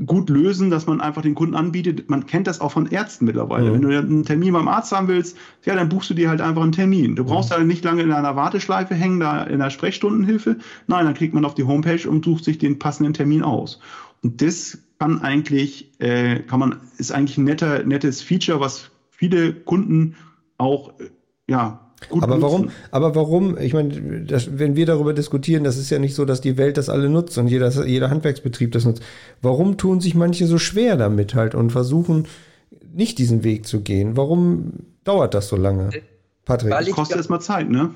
[0.04, 2.10] gut lösen, dass man einfach den Kunden anbietet.
[2.10, 3.70] Man kennt das auch von Ärzten mittlerweile.
[3.70, 3.72] Mhm.
[3.72, 6.62] Wenn du einen Termin beim Arzt haben willst, ja, dann buchst du dir halt einfach
[6.62, 7.16] einen Termin.
[7.16, 7.54] Du brauchst mhm.
[7.54, 10.58] da nicht lange in einer Warteschleife hängen, da in der Sprechstundenhilfe.
[10.86, 13.80] Nein, dann klickt man auf die Homepage und sucht sich den passenden Termin aus.
[14.22, 19.54] Und das kann eigentlich, äh, kann man, ist eigentlich ein netter, nettes Feature, was viele
[19.54, 20.16] Kunden
[20.58, 21.10] auch, äh,
[21.48, 25.90] ja, Gut aber warum, aber warum, ich meine, das, wenn wir darüber diskutieren, das ist
[25.90, 29.02] ja nicht so, dass die Welt das alle nutzt und jeder, jeder Handwerksbetrieb das nutzt.
[29.40, 32.26] Warum tun sich manche so schwer damit halt und versuchen
[32.92, 34.16] nicht diesen Weg zu gehen?
[34.16, 34.72] Warum
[35.04, 35.90] dauert das so lange?
[36.44, 36.72] Patrick.
[36.72, 37.90] Weil das kostet erstmal Zeit, ne?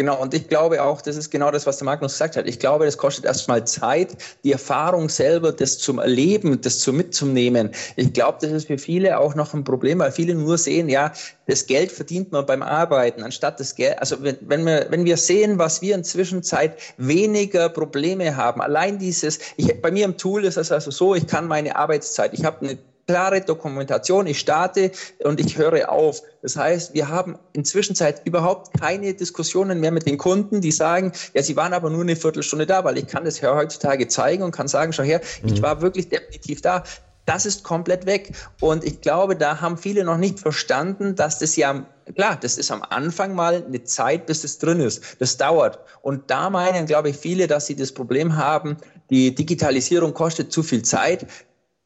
[0.00, 2.48] Genau, und ich glaube auch, das ist genau das, was der Magnus gesagt hat.
[2.48, 7.72] Ich glaube, das kostet erstmal Zeit, die Erfahrung selber, das zum Erleben, das zu mitzunehmen.
[7.96, 11.12] Ich glaube, das ist für viele auch noch ein Problem, weil viele nur sehen, ja,
[11.48, 15.18] das Geld verdient man beim Arbeiten, anstatt das Geld, also wenn, wenn, wir, wenn wir
[15.18, 20.46] sehen, was wir inzwischen Zeit weniger Probleme haben, allein dieses, ich, bei mir im Tool
[20.46, 22.78] ist es also so, ich kann meine Arbeitszeit, ich habe eine
[23.10, 24.26] klare Dokumentation.
[24.26, 24.92] Ich starte
[25.24, 26.22] und ich höre auf.
[26.42, 31.42] Das heißt, wir haben inzwischen überhaupt keine Diskussionen mehr mit den Kunden, die sagen, ja,
[31.42, 34.52] sie waren aber nur eine Viertelstunde da, weil ich kann das ja heutzutage zeigen und
[34.52, 35.54] kann sagen, schau her, mhm.
[35.54, 36.84] ich war wirklich definitiv da.
[37.26, 38.32] Das ist komplett weg.
[38.60, 42.70] Und ich glaube, da haben viele noch nicht verstanden, dass das ja, klar, das ist
[42.70, 45.16] am Anfang mal eine Zeit, bis es drin ist.
[45.18, 45.80] Das dauert.
[46.02, 48.76] Und da meinen, glaube ich, viele, dass sie das Problem haben,
[49.10, 51.26] die Digitalisierung kostet zu viel Zeit.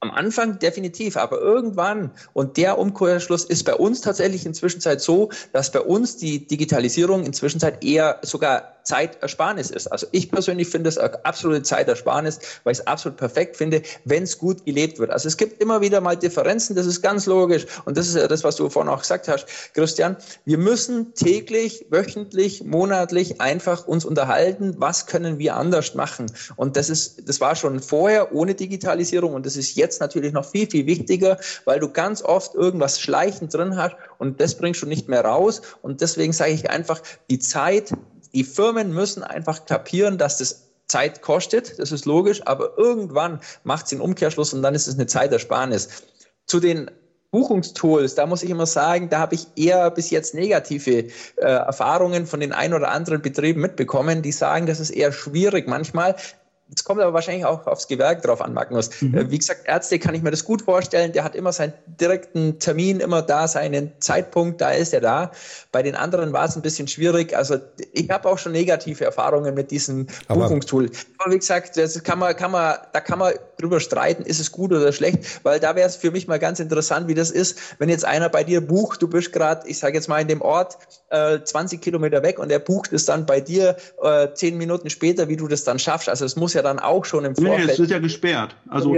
[0.04, 5.72] Am Anfang definitiv, aber irgendwann, und der Umkehrschluss ist bei uns tatsächlich inzwischen so, dass
[5.72, 9.88] bei uns die Digitalisierung inzwischen eher sogar Zeitersparnis ist.
[9.88, 14.38] Also ich persönlich finde es absolute Zeitersparnis, weil ich es absolut perfekt finde, wenn es
[14.38, 15.10] gut gelebt wird.
[15.10, 17.66] Also es gibt immer wieder mal Differenzen, das ist ganz logisch.
[17.86, 20.16] Und das ist das, was du vorhin auch gesagt hast, Christian.
[20.44, 26.26] Wir müssen täglich, wöchentlich, monatlich einfach uns unterhalten, was können wir anders machen.
[26.56, 30.44] Und das ist, das war schon vorher ohne Digitalisierung und das ist jetzt natürlich noch
[30.44, 34.86] viel, viel wichtiger, weil du ganz oft irgendwas schleichend drin hast und das bringst du
[34.86, 35.62] nicht mehr raus.
[35.82, 37.92] Und deswegen sage ich einfach, die Zeit
[38.34, 43.84] die Firmen müssen einfach kapieren, dass das Zeit kostet, das ist logisch, aber irgendwann macht
[43.84, 45.88] es den Umkehrschluss und dann ist es eine Zeitersparnis.
[46.46, 46.90] Zu den
[47.30, 52.26] Buchungstools, da muss ich immer sagen, da habe ich eher bis jetzt negative äh, Erfahrungen
[52.26, 56.16] von den ein oder anderen Betrieben mitbekommen, die sagen, das ist eher schwierig manchmal,
[56.74, 58.90] es kommt aber wahrscheinlich auch aufs Gewerk drauf an, Magnus.
[59.00, 59.14] Mhm.
[59.16, 61.12] Äh, wie gesagt, Ärzte kann ich mir das gut vorstellen.
[61.12, 65.30] Der hat immer seinen direkten Termin, immer da, seinen Zeitpunkt, da ist er da.
[65.72, 67.36] Bei den anderen war es ein bisschen schwierig.
[67.36, 67.58] Also
[67.92, 70.90] ich habe auch schon negative Erfahrungen mit diesem aber Buchungstool.
[71.18, 74.52] Aber wie gesagt, das kann man, kann man, da kann man drüber streiten, ist es
[74.52, 77.58] gut oder schlecht, weil da wäre es für mich mal ganz interessant, wie das ist,
[77.78, 80.42] wenn jetzt einer bei dir bucht, du bist gerade, ich sage jetzt mal in dem
[80.42, 80.78] Ort
[81.10, 85.28] äh, 20 Kilometer weg und er bucht es dann bei dir äh, zehn Minuten später,
[85.28, 86.08] wie du das dann schaffst.
[86.08, 87.66] Also es muss ja dann auch schon im Vorfeld.
[87.66, 88.56] Nee, es wird ja gesperrt.
[88.68, 88.96] Also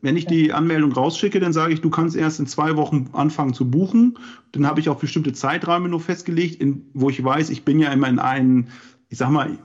[0.00, 3.54] wenn ich die Anmeldung rausschicke, dann sage ich, du kannst erst in zwei Wochen anfangen
[3.54, 4.18] zu buchen.
[4.52, 7.92] Dann habe ich auch bestimmte Zeiträume nur festgelegt, in, wo ich weiß, ich bin ja
[7.92, 8.68] immer in einen,
[9.08, 9.58] ich sag mal,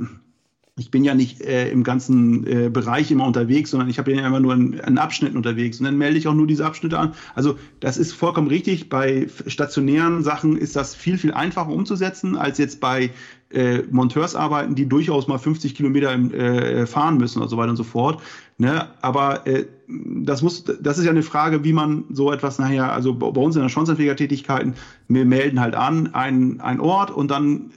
[0.75, 4.25] ich bin ja nicht äh, im ganzen äh, Bereich immer unterwegs, sondern ich habe ja
[4.25, 7.13] immer nur in, in Abschnitten unterwegs und dann melde ich auch nur diese Abschnitte an.
[7.35, 8.89] Also das ist vollkommen richtig.
[8.89, 13.11] Bei stationären Sachen ist das viel, viel einfacher umzusetzen als jetzt bei
[13.51, 17.83] äh, Monteursarbeiten, die durchaus mal 50 Kilometer äh, fahren müssen und so weiter und so
[17.83, 18.19] fort.
[18.57, 18.87] Ne?
[19.01, 23.13] Aber äh, das muss, das ist ja eine Frage, wie man so etwas nachher, also
[23.13, 24.73] bei uns in der Schornsteinfegertätigkeiten,
[25.07, 27.69] wir melden halt an einen, einen Ort und dann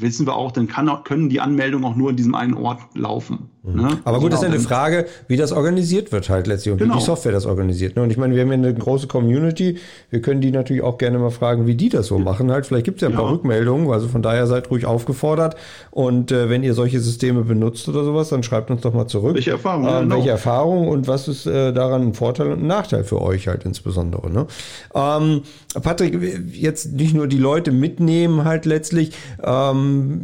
[0.00, 3.50] wissen wir auch, dann kann, können die Anmeldungen auch nur in diesem einen Ort laufen.
[3.64, 3.80] Mhm.
[3.80, 3.98] Ne?
[4.04, 6.94] Aber gut, das ist ja eine Frage, wie das organisiert wird halt letztlich und genau.
[6.94, 7.94] wie die Software das organisiert.
[7.94, 8.02] Ne?
[8.02, 9.78] Und ich meine, wir haben ja eine große Community.
[10.10, 12.66] Wir können die natürlich auch gerne mal fragen, wie die das so machen halt.
[12.66, 13.20] Vielleicht gibt es ja ein ja.
[13.20, 13.90] paar Rückmeldungen.
[13.90, 15.56] Also von daher seid ruhig aufgefordert.
[15.92, 19.34] Und äh, wenn ihr solche Systeme benutzt oder sowas, dann schreibt uns doch mal zurück.
[19.34, 19.88] Welche Erfahrungen?
[19.88, 20.16] Ähm, genau.
[20.16, 23.64] Welche Erfahrungen und was ist äh, daran ein Vorteil und ein Nachteil für euch halt
[23.64, 24.28] insbesondere.
[24.28, 24.46] Ne?
[24.94, 25.42] Ähm,
[25.80, 26.18] Patrick,
[26.52, 29.12] jetzt nicht nur die Leute mitnehmen halt letztlich.
[29.42, 30.20] Ähm,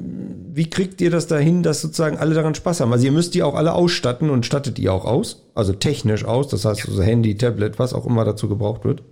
[0.53, 2.93] wie kriegt ihr das dahin, dass sozusagen alle daran Spaß haben?
[2.93, 5.43] Also ihr müsst müsst die auch alle ausstatten und stattet die auch aus?
[5.55, 9.03] Also technisch aus, das heißt also Handy, Tablet, was auch immer dazu gebraucht wird?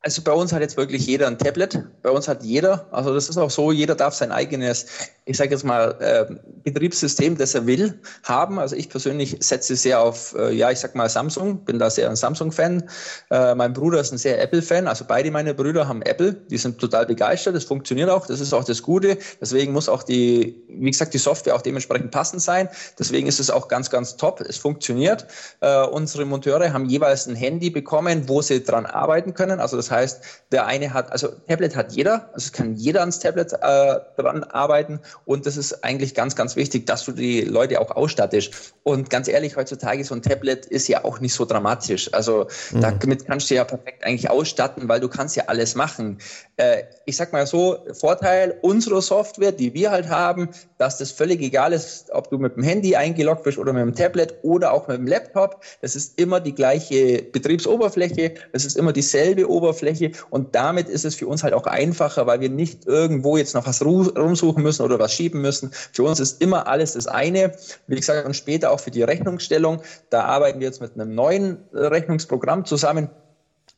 [0.00, 1.82] Also bei uns hat jetzt wirklich jeder ein Tablet.
[2.02, 4.86] Bei uns hat jeder, also das ist auch so, jeder darf sein eigenes
[5.24, 8.58] ich sage jetzt mal, äh, Betriebssystem, das er will, haben.
[8.58, 12.10] Also ich persönlich setze sehr auf, äh, ja, ich sag mal Samsung, bin da sehr
[12.10, 12.88] ein Samsung-Fan.
[13.30, 14.88] Äh, mein Bruder ist ein sehr Apple-Fan.
[14.88, 16.32] Also beide meine Brüder haben Apple.
[16.32, 17.54] Die sind total begeistert.
[17.54, 18.26] Das funktioniert auch.
[18.26, 19.16] Das ist auch das Gute.
[19.40, 22.68] Deswegen muss auch die, wie gesagt, die Software auch dementsprechend passend sein.
[22.98, 24.40] Deswegen ist es auch ganz, ganz top.
[24.40, 25.26] Es funktioniert.
[25.60, 29.60] Äh, unsere Monteure haben jeweils ein Handy bekommen, wo sie dran arbeiten können.
[29.60, 32.28] Also das heißt, der eine hat, also Tablet hat jeder.
[32.32, 34.98] Also es kann jeder ans Tablet äh, dran arbeiten.
[35.24, 38.74] Und das ist eigentlich ganz, ganz wichtig, dass du die Leute auch ausstattest.
[38.82, 42.12] Und ganz ehrlich, heutzutage so ein Tablet ist ja auch nicht so dramatisch.
[42.12, 42.80] Also mhm.
[42.80, 46.18] damit kannst du ja perfekt eigentlich ausstatten, weil du kannst ja alles machen.
[46.56, 50.48] Äh, ich sag mal so, Vorteil unserer Software, die wir halt haben,
[50.78, 53.94] dass das völlig egal ist, ob du mit dem Handy eingeloggt bist oder mit dem
[53.94, 55.62] Tablet oder auch mit dem Laptop.
[55.80, 61.14] Das ist immer die gleiche Betriebsoberfläche, das ist immer dieselbe Oberfläche und damit ist es
[61.14, 64.98] für uns halt auch einfacher, weil wir nicht irgendwo jetzt noch was rumsuchen müssen oder
[65.02, 65.70] was schieben müssen.
[65.92, 67.52] Für uns ist immer alles das eine.
[67.86, 71.58] Wie gesagt, und später auch für die Rechnungsstellung, da arbeiten wir jetzt mit einem neuen
[71.72, 73.10] Rechnungsprogramm zusammen,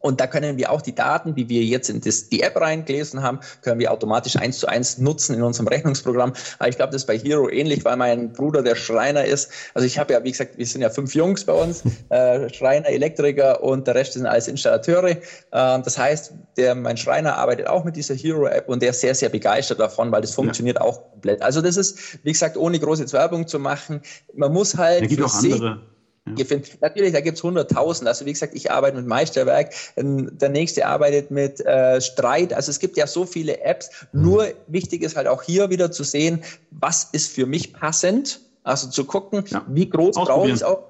[0.05, 3.23] und da können wir auch die Daten, die wir jetzt in das, die App reingelesen
[3.23, 6.35] haben, können wir automatisch eins zu eins nutzen in unserem Rechnungsprogramm.
[6.59, 9.51] Aber ich glaube, das ist bei Hero ähnlich, weil mein Bruder der Schreiner ist.
[9.73, 12.89] Also ich habe ja, wie gesagt, wir sind ja fünf Jungs bei uns, äh, Schreiner,
[12.89, 15.09] Elektriker und der Rest sind alles Installateure.
[15.09, 15.19] Äh,
[15.51, 19.31] das heißt, der, mein Schreiner arbeitet auch mit dieser Hero-App und der ist sehr, sehr
[19.31, 20.85] begeistert davon, weil das funktioniert ja.
[20.85, 21.41] auch komplett.
[21.41, 24.03] Also das ist, wie gesagt, ohne große Werbung zu machen.
[24.35, 25.01] Man muss halt.
[25.01, 25.94] Da gibt auch andere.
[26.27, 26.57] Ja.
[26.81, 28.09] Natürlich, da gibt's hunderttausend.
[28.09, 32.55] Also wie gesagt, ich arbeite mit Meisterwerk, der nächste arbeitet mit äh, Streit.
[32.55, 33.91] Also es gibt ja so viele Apps.
[34.13, 34.23] Mhm.
[34.23, 38.41] Nur wichtig ist halt auch hier wieder zu sehen, was ist für mich passend.
[38.63, 39.63] Also zu gucken, ja.
[39.69, 40.89] wie groß brauche ich es auch.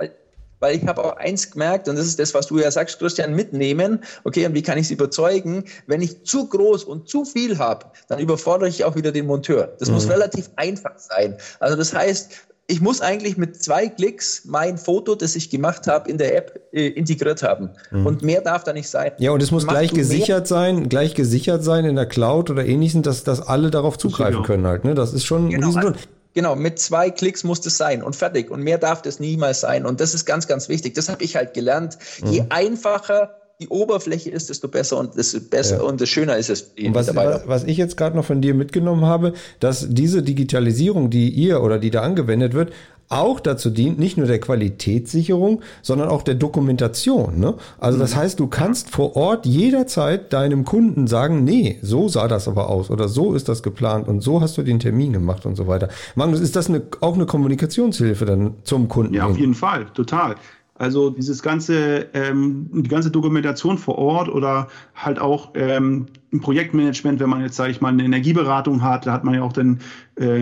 [0.60, 3.34] Weil ich habe auch eins gemerkt, und das ist das, was du ja sagst, Christian,
[3.34, 4.04] mitnehmen.
[4.22, 5.64] Okay, und wie kann ich sie überzeugen?
[5.88, 9.74] Wenn ich zu groß und zu viel habe, dann überfordere ich auch wieder den Monteur.
[9.80, 9.94] Das mhm.
[9.94, 11.36] muss relativ einfach sein.
[11.58, 12.30] Also das heißt,
[12.66, 16.60] ich muss eigentlich mit zwei Klicks mein Foto, das ich gemacht habe, in der App
[16.72, 17.70] äh, integriert haben.
[17.90, 18.06] Mhm.
[18.06, 19.12] Und mehr darf da nicht sein.
[19.18, 22.64] Ja, und es muss Mach gleich gesichert sein, gleich gesichert sein in der Cloud oder
[22.64, 24.84] ähnlichem, dass, dass alle darauf zugreifen können halt.
[24.84, 24.94] Ne?
[24.94, 25.92] Das ist schon genau, ein also,
[26.32, 28.50] Genau, mit zwei Klicks muss das sein und fertig.
[28.50, 29.86] Und mehr darf das niemals sein.
[29.86, 30.94] Und das ist ganz, ganz wichtig.
[30.94, 31.98] Das habe ich halt gelernt.
[32.22, 32.32] Mhm.
[32.32, 35.82] Je einfacher die Oberfläche ist, desto besser und desto besser ja.
[35.82, 36.72] und desto schöner ist es.
[36.92, 41.62] Was, was, ich jetzt gerade noch von dir mitgenommen habe, dass diese Digitalisierung, die ihr
[41.62, 42.72] oder die da angewendet wird,
[43.08, 47.38] auch dazu dient, nicht nur der Qualitätssicherung, sondern auch der Dokumentation.
[47.38, 47.54] Ne?
[47.78, 48.18] Also das mhm.
[48.18, 52.90] heißt, du kannst vor Ort jederzeit deinem Kunden sagen, nee, so sah das aber aus
[52.90, 55.88] oder so ist das geplant und so hast du den Termin gemacht und so weiter.
[56.14, 59.14] Magnus, ist das eine, auch eine Kommunikationshilfe dann zum Kunden?
[59.14, 60.36] Ja, auf jeden Fall, total.
[60.76, 67.20] Also dieses ganze, ähm, die ganze Dokumentation vor Ort oder halt auch ähm, ein Projektmanagement,
[67.20, 69.78] wenn man jetzt, sage ich mal, eine Energieberatung hat, da hat man ja auch dann
[70.16, 70.40] äh,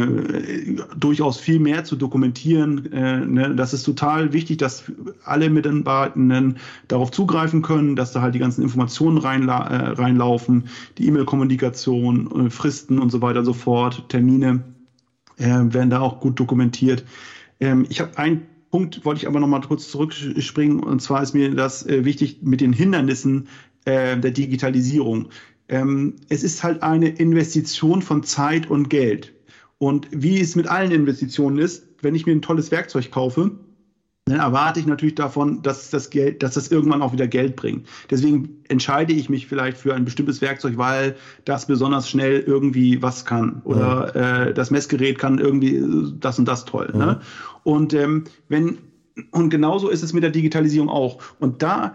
[0.97, 2.91] durchaus viel mehr zu dokumentieren.
[2.93, 3.55] Äh, ne?
[3.55, 4.91] Das ist total wichtig, dass
[5.25, 6.57] alle Mitarbeitenden
[6.89, 12.51] darauf zugreifen können, dass da halt die ganzen Informationen reinla äh, reinlaufen, die E-Mail-Kommunikation, äh,
[12.51, 14.65] Fristen und so weiter und so fort, Termine
[15.37, 17.05] äh, werden da auch gut dokumentiert.
[17.61, 20.81] Ähm, ich habe ein Punkt wollte ich aber noch mal kurz zurückspringen.
[20.81, 23.49] Und zwar ist mir das äh, wichtig mit den Hindernissen
[23.85, 25.29] äh, der Digitalisierung.
[25.69, 29.35] Ähm, es ist halt eine Investition von Zeit und Geld.
[29.77, 33.53] Und wie es mit allen Investitionen ist, wenn ich mir ein tolles Werkzeug kaufe,
[34.33, 37.87] dann erwarte ich natürlich davon, dass das Geld, dass das irgendwann auch wieder Geld bringt.
[38.11, 43.25] Deswegen entscheide ich mich vielleicht für ein bestimmtes Werkzeug, weil das besonders schnell irgendwie was
[43.25, 44.45] kann oder ja.
[44.45, 45.83] äh, das Messgerät kann irgendwie
[46.19, 46.91] das und das toll.
[46.93, 46.99] Ne?
[46.99, 47.07] Ja.
[47.07, 47.21] Ne?
[47.65, 48.79] Und ähm, wenn
[49.31, 51.19] und genauso ist es mit der Digitalisierung auch.
[51.39, 51.95] Und da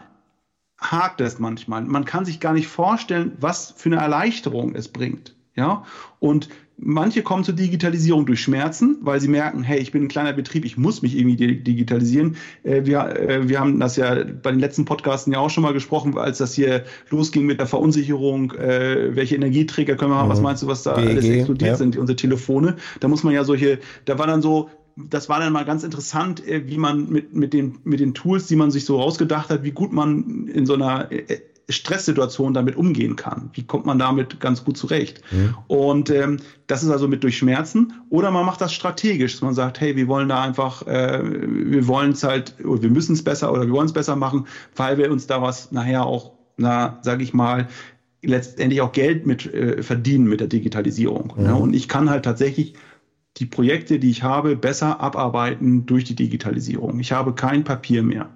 [0.80, 1.84] hakt es manchmal.
[1.84, 5.36] Man kann sich gar nicht vorstellen, was für eine Erleichterung es bringt.
[5.56, 5.84] Ja,
[6.20, 10.32] und Manche kommen zur Digitalisierung durch Schmerzen, weil sie merken, hey, ich bin ein kleiner
[10.32, 12.36] Betrieb, ich muss mich irgendwie digitalisieren.
[12.64, 15.74] Äh, wir, äh, wir haben das ja bei den letzten Podcasten ja auch schon mal
[15.74, 20.38] gesprochen, als das hier losging mit der Verunsicherung, äh, welche Energieträger können wir haben, was
[20.38, 20.44] mhm.
[20.44, 21.76] meinst du, was da BEG, alles explodiert ja.
[21.78, 22.76] sind, unsere Telefone.
[23.00, 26.44] Da muss man ja solche, da war dann so, das war dann mal ganz interessant,
[26.46, 29.72] wie man mit, mit, den, mit den Tools, die man sich so ausgedacht hat, wie
[29.72, 31.10] gut man in so einer
[31.70, 33.50] Stresssituation damit umgehen kann.
[33.54, 35.22] Wie kommt man damit ganz gut zurecht?
[35.32, 35.56] Mhm.
[35.68, 37.94] Und ähm, das ist also mit durch Schmerzen.
[38.10, 41.88] Oder man macht das strategisch, dass man sagt, hey, wir wollen da einfach, äh, wir
[41.88, 44.98] wollen es halt, oder wir müssen es besser oder wir wollen es besser machen, weil
[44.98, 47.68] wir uns da was nachher auch, na, sage ich mal,
[48.22, 51.34] letztendlich auch Geld mit äh, verdienen mit der Digitalisierung.
[51.36, 51.46] Mhm.
[51.46, 52.74] Ja, und ich kann halt tatsächlich
[53.38, 57.00] die Projekte, die ich habe, besser abarbeiten durch die Digitalisierung.
[57.00, 58.30] Ich habe kein Papier mehr.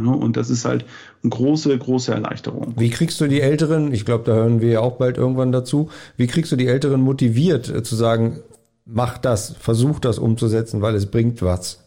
[0.00, 0.10] Ne?
[0.10, 0.84] Und das ist halt
[1.22, 2.74] eine große, große Erleichterung.
[2.76, 5.90] Wie kriegst du die Älteren, ich glaube, da hören wir ja auch bald irgendwann dazu,
[6.16, 8.40] wie kriegst du die Älteren motiviert äh, zu sagen,
[8.86, 11.80] macht das, versucht das umzusetzen, weil es bringt was.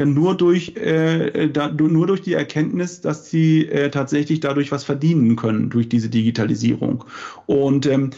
[0.00, 4.82] Ja, nur durch, äh, da, nur durch die Erkenntnis, dass sie äh, tatsächlich dadurch was
[4.82, 7.04] verdienen können, durch diese Digitalisierung.
[7.44, 8.10] Und ähm,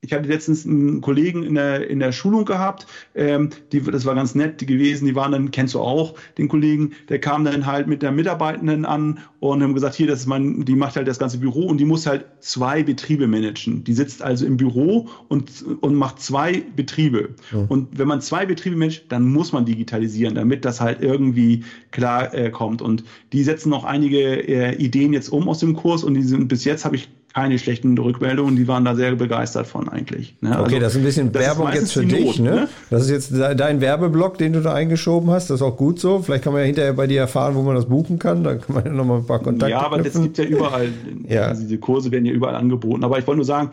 [0.00, 4.14] ich hatte letztens einen Kollegen in der, in der Schulung gehabt, ähm, die, das war
[4.14, 7.88] ganz nett gewesen, die waren dann, kennst du auch, den Kollegen, der kam dann halt
[7.88, 11.18] mit der Mitarbeitenden an und haben gesagt, hier, das ist mein, die macht halt das
[11.18, 13.82] ganze Büro und die muss halt zwei Betriebe managen.
[13.82, 17.30] Die sitzt also im Büro und, und macht zwei Betriebe.
[17.52, 17.66] Ja.
[17.68, 22.32] Und wenn man zwei Betriebe managt, dann muss man digitalisieren, damit das halt irgendwie klar
[22.34, 22.82] äh, kommt.
[22.82, 26.46] Und die setzen noch einige äh, Ideen jetzt um aus dem Kurs und die sind,
[26.46, 27.08] bis jetzt habe ich
[27.38, 30.34] keine schlechten Rückmeldungen, die waren da sehr begeistert von eigentlich.
[30.40, 30.50] Ne?
[30.50, 32.40] Okay, also, das ist ein bisschen Werbung jetzt für dich.
[32.40, 32.50] ne?
[32.50, 32.68] ne?
[32.90, 35.48] Das ist jetzt dein Werbeblock, den du da eingeschoben hast.
[35.48, 36.20] Das ist auch gut so.
[36.20, 38.42] Vielleicht kann man ja hinterher bei dir erfahren, wo man das buchen kann.
[38.42, 40.14] Da kann man ja nochmal ein paar Kontakte Ja, aber knüpfen.
[40.14, 40.88] das gibt ja überall.
[41.28, 41.42] ja.
[41.42, 43.04] Also diese Kurse werden ja überall angeboten.
[43.04, 43.70] Aber ich wollte nur sagen,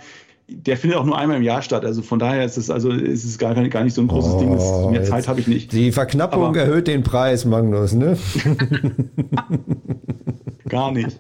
[0.47, 1.85] der findet auch nur einmal im Jahr statt.
[1.85, 4.39] Also von daher ist es also ist es gar, gar nicht so ein großes oh,
[4.41, 4.51] Ding.
[4.51, 5.71] Das, mehr Zeit habe ich nicht.
[5.71, 8.15] Die Verknappung Aber, erhöht den Preis, Magnus, ne?
[10.69, 11.19] gar nicht.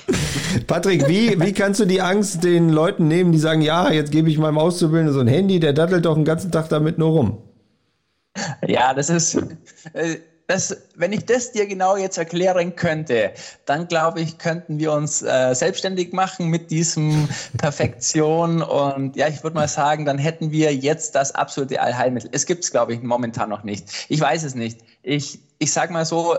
[0.66, 4.28] Patrick, wie, wie kannst du die Angst den Leuten nehmen, die sagen, ja, jetzt gebe
[4.28, 7.38] ich meinem Auszubildenden so ein Handy, der dattelt doch den ganzen Tag damit nur rum?
[8.66, 9.36] Ja, das ist.
[9.92, 13.32] Äh, das, wenn ich das dir genau jetzt erklären könnte,
[13.64, 18.62] dann glaube ich, könnten wir uns äh, selbstständig machen mit diesem Perfektion.
[18.62, 22.30] Und ja, ich würde mal sagen, dann hätten wir jetzt das absolute Allheilmittel.
[22.32, 24.06] Es gibt es, glaube ich, momentan noch nicht.
[24.08, 24.80] Ich weiß es nicht.
[25.02, 26.36] Ich, ich sage mal so,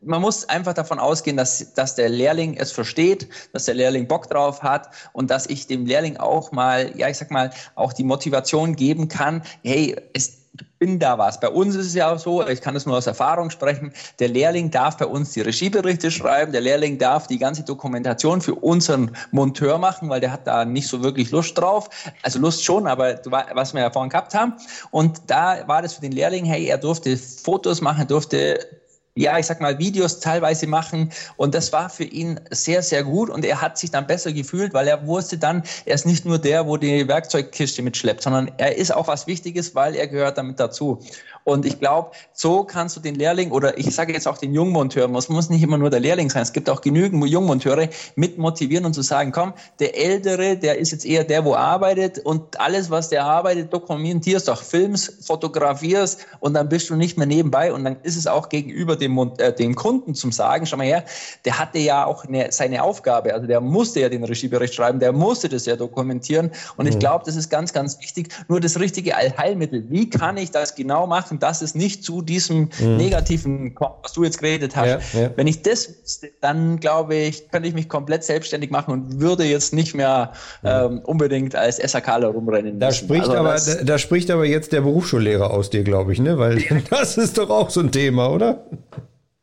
[0.00, 4.30] man muss einfach davon ausgehen, dass, dass der Lehrling es versteht, dass der Lehrling Bock
[4.30, 8.04] drauf hat und dass ich dem Lehrling auch mal, ja, ich sag mal, auch die
[8.04, 10.40] Motivation geben kann, hey, es,
[10.80, 11.38] bin da was.
[11.38, 14.28] Bei uns ist es ja auch so, ich kann das nur aus Erfahrung sprechen, der
[14.28, 19.14] Lehrling darf bei uns die Regieberichte schreiben, der Lehrling darf die ganze Dokumentation für unseren
[19.30, 21.90] Monteur machen, weil der hat da nicht so wirklich Lust drauf.
[22.22, 23.20] Also Lust schon, aber
[23.52, 24.54] was wir ja vorhin gehabt haben.
[24.90, 28.79] Und da war das für den Lehrling, hey, er durfte Fotos machen, durfte
[29.14, 31.10] ja, ich sag mal, Videos teilweise machen.
[31.36, 33.30] Und das war für ihn sehr, sehr gut.
[33.30, 36.38] Und er hat sich dann besser gefühlt, weil er wusste dann, er ist nicht nur
[36.38, 40.60] der, wo die Werkzeugkiste mitschleppt, sondern er ist auch was Wichtiges, weil er gehört damit
[40.60, 41.00] dazu.
[41.44, 45.10] Und ich glaube, so kannst du den Lehrling oder ich sage jetzt auch den Jungmonteur,
[45.16, 48.84] es muss nicht immer nur der Lehrling sein, es gibt auch genügend Jungmonteure, mit motivieren
[48.84, 52.90] und zu sagen, komm, der Ältere, der ist jetzt eher der, wo arbeitet und alles,
[52.90, 57.84] was der arbeitet, dokumentierst, auch filmst, fotografierst und dann bist du nicht mehr nebenbei und
[57.84, 61.04] dann ist es auch gegenüber dem, äh, dem Kunden zum Sagen, schau mal her,
[61.44, 65.12] der hatte ja auch eine, seine Aufgabe, also der musste ja den Regiebericht schreiben, der
[65.12, 66.92] musste das ja dokumentieren und mhm.
[66.92, 70.74] ich glaube, das ist ganz, ganz wichtig, nur das richtige Allheilmittel, wie kann ich das
[70.74, 72.96] genau machen, dass es nicht zu diesem mhm.
[72.96, 75.14] negativen kommt, was du jetzt geredet hast.
[75.14, 75.30] Ja, ja.
[75.36, 79.44] Wenn ich das wüsste, dann glaube ich, könnte ich mich komplett selbstständig machen und würde
[79.44, 80.32] jetzt nicht mehr
[80.64, 82.80] ähm, unbedingt als SAKler rumrennen.
[82.80, 86.20] Da spricht, also aber, da, da, spricht aber jetzt der Berufsschullehrer aus dir, glaube ich,
[86.20, 86.38] ne?
[86.38, 88.64] Weil das ist doch auch so ein Thema, oder?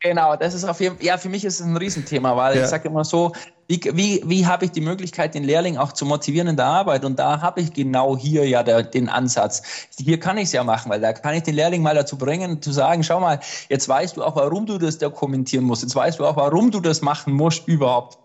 [0.00, 2.62] Genau, das ist auf jeden Fall, ja, für mich ist es ein Riesenthema, weil ja.
[2.62, 3.32] ich sage immer so,
[3.66, 7.04] wie, wie, wie habe ich die Möglichkeit, den Lehrling auch zu motivieren in der Arbeit?
[7.04, 9.62] Und da habe ich genau hier ja der, den Ansatz.
[9.98, 12.62] Hier kann ich es ja machen, weil da kann ich den Lehrling mal dazu bringen,
[12.62, 15.82] zu sagen, schau mal, jetzt weißt du auch, warum du das dokumentieren musst.
[15.82, 18.18] Jetzt weißt du auch, warum du das machen musst überhaupt.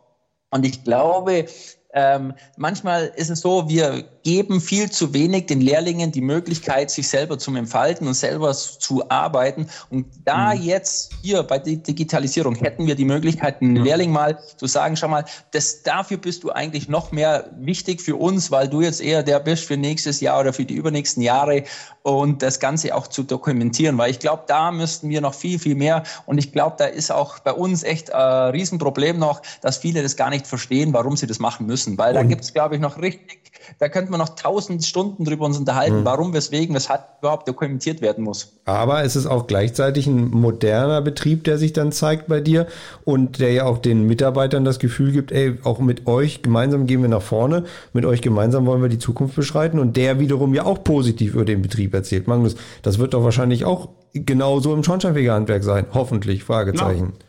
[0.51, 1.45] Und ich glaube,
[1.93, 7.07] ähm, manchmal ist es so, wir geben viel zu wenig den Lehrlingen die Möglichkeit, sich
[7.07, 9.67] selber zum Entfalten und selber zu arbeiten.
[9.89, 10.61] Und da mhm.
[10.63, 13.83] jetzt hier bei der Digitalisierung hätten wir die Möglichkeit, einen mhm.
[13.83, 18.15] Lehrling mal zu sagen, schau mal, das, dafür bist du eigentlich noch mehr wichtig für
[18.15, 21.63] uns, weil du jetzt eher der bist für nächstes Jahr oder für die übernächsten Jahre
[22.03, 25.75] und das Ganze auch zu dokumentieren, weil ich glaube, da müssten wir noch viel, viel
[25.75, 30.03] mehr und ich glaube, da ist auch bei uns echt ein Riesenproblem noch, dass viele
[30.03, 32.75] das gar nicht verstehen, warum sie das machen müssen, weil und da gibt es, glaube
[32.75, 33.42] ich, noch richtig,
[33.79, 36.05] da könnte man noch tausend Stunden drüber uns unterhalten, mhm.
[36.05, 38.53] warum, weswegen, weshalb überhaupt dokumentiert werden muss.
[38.65, 42.67] Aber es ist auch gleichzeitig ein moderner Betrieb, der sich dann zeigt bei dir
[43.03, 47.01] und der ja auch den Mitarbeitern das Gefühl gibt, ey, auch mit euch gemeinsam gehen
[47.01, 50.65] wir nach vorne, mit euch gemeinsam wollen wir die Zukunft beschreiten und der wiederum ja
[50.65, 52.27] auch positiv über den Betrieb erzählt.
[52.27, 57.13] Magnus, das wird doch wahrscheinlich auch genauso im Schornsteinfegerhandwerk sein, hoffentlich, Fragezeichen.
[57.17, 57.22] Ja.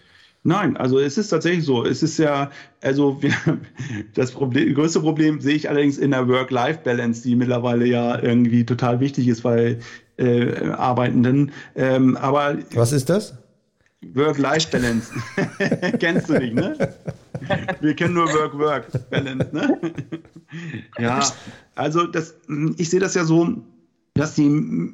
[0.47, 1.85] Nein, also es ist tatsächlich so.
[1.87, 2.51] Es ist ja,
[2.83, 3.33] also wir,
[4.15, 9.01] das Problem, größte Problem sehe ich allerdings in der Work-Life-Balance, die mittlerweile ja irgendwie total
[9.01, 9.79] wichtig ist bei
[10.19, 11.51] äh, Arbeitenden.
[11.75, 13.35] Ähm, aber was ist das?
[14.13, 15.13] Work-Life-Balance.
[15.99, 16.95] Kennst du nicht, ne?
[17.81, 19.79] Wir kennen nur Work-Work-Balance, ne?
[20.99, 21.27] ja,
[21.75, 22.35] also das,
[22.77, 23.63] ich sehe das ja so,
[24.13, 24.93] dass die,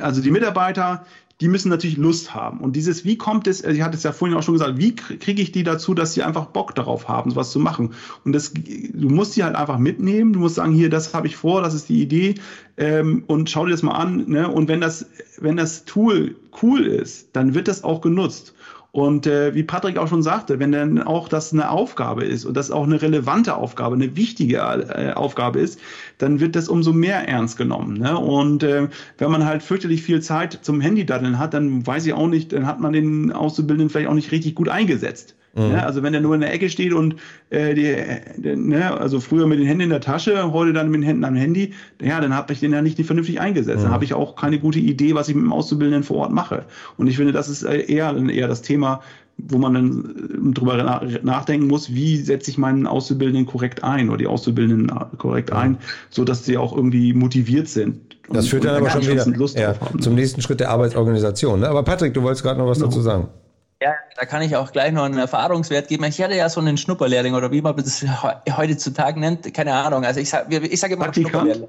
[0.00, 1.06] also die Mitarbeiter
[1.40, 2.58] die müssen natürlich Lust haben.
[2.60, 5.40] Und dieses, wie kommt es, ich hatte es ja vorhin auch schon gesagt, wie kriege
[5.40, 7.94] ich die dazu, dass sie einfach Bock darauf haben, sowas zu machen?
[8.24, 11.36] Und das, du musst sie halt einfach mitnehmen, du musst sagen, hier, das habe ich
[11.36, 12.34] vor, das ist die Idee,
[12.76, 14.28] ähm, und schau dir das mal an.
[14.28, 14.48] Ne?
[14.48, 15.06] Und wenn das,
[15.38, 18.54] wenn das Tool cool ist, dann wird das auch genutzt.
[18.90, 22.56] Und äh, wie Patrick auch schon sagte, wenn dann auch das eine Aufgabe ist und
[22.56, 25.78] das auch eine relevante Aufgabe, eine wichtige äh, Aufgabe ist,
[26.16, 27.98] dann wird das umso mehr ernst genommen.
[27.98, 28.18] Ne?
[28.18, 32.28] Und äh, wenn man halt fürchterlich viel Zeit zum Handy-Daddeln hat, dann weiß ich auch
[32.28, 35.37] nicht, dann hat man den Auszubildenden vielleicht auch nicht richtig gut eingesetzt.
[35.54, 35.72] Mhm.
[35.72, 37.16] Ja, also wenn er nur in der Ecke steht und
[37.50, 37.96] äh, die,
[38.36, 41.24] die, ne, also früher mit den Händen in der Tasche, heute dann mit den Händen
[41.24, 43.78] am Handy, ja, dann habe ich den ja nicht, nicht vernünftig eingesetzt.
[43.78, 43.84] Mhm.
[43.84, 46.64] Dann habe ich auch keine gute Idee, was ich mit dem Auszubildenden vor Ort mache.
[46.96, 49.00] Und ich finde, das ist äh, eher, eher das Thema,
[49.38, 54.18] wo man dann äh, drüber nachdenken muss, wie setze ich meinen Auszubildenden korrekt ein oder
[54.18, 55.78] die Auszubildenden äh, korrekt ein,
[56.10, 58.00] so dass sie auch irgendwie motiviert sind.
[58.30, 59.26] Das führt dann aber schon wieder
[59.58, 61.60] ja, zum nächsten Schritt der Arbeitsorganisation.
[61.60, 61.68] Ne?
[61.68, 62.90] Aber Patrick, du wolltest gerade noch was genau.
[62.90, 63.28] dazu sagen.
[63.80, 66.02] Ja, da kann ich auch gleich noch einen Erfahrungswert geben.
[66.04, 68.04] Ich hatte ja so einen Schnupperlehrling oder wie man das
[68.56, 70.04] heutzutage nennt, keine Ahnung.
[70.04, 71.68] Also ich sage ich sag immer Schnupperlehrling.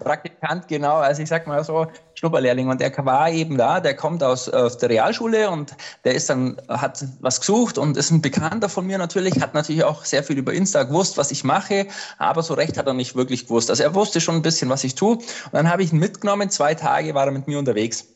[0.00, 0.96] Praktikant, genau.
[0.96, 2.68] Also ich sag mal so, Schnupperlehrling.
[2.68, 6.60] Und der war eben da, der kommt aus, aus der Realschule und der ist dann,
[6.68, 10.38] hat was gesucht und ist ein Bekannter von mir natürlich, hat natürlich auch sehr viel
[10.38, 11.86] über Insta gewusst, was ich mache,
[12.18, 13.70] aber so recht hat er nicht wirklich gewusst.
[13.70, 15.16] Also er wusste schon ein bisschen, was ich tue.
[15.16, 18.06] Und dann habe ich ihn mitgenommen, zwei Tage war er mit mir unterwegs.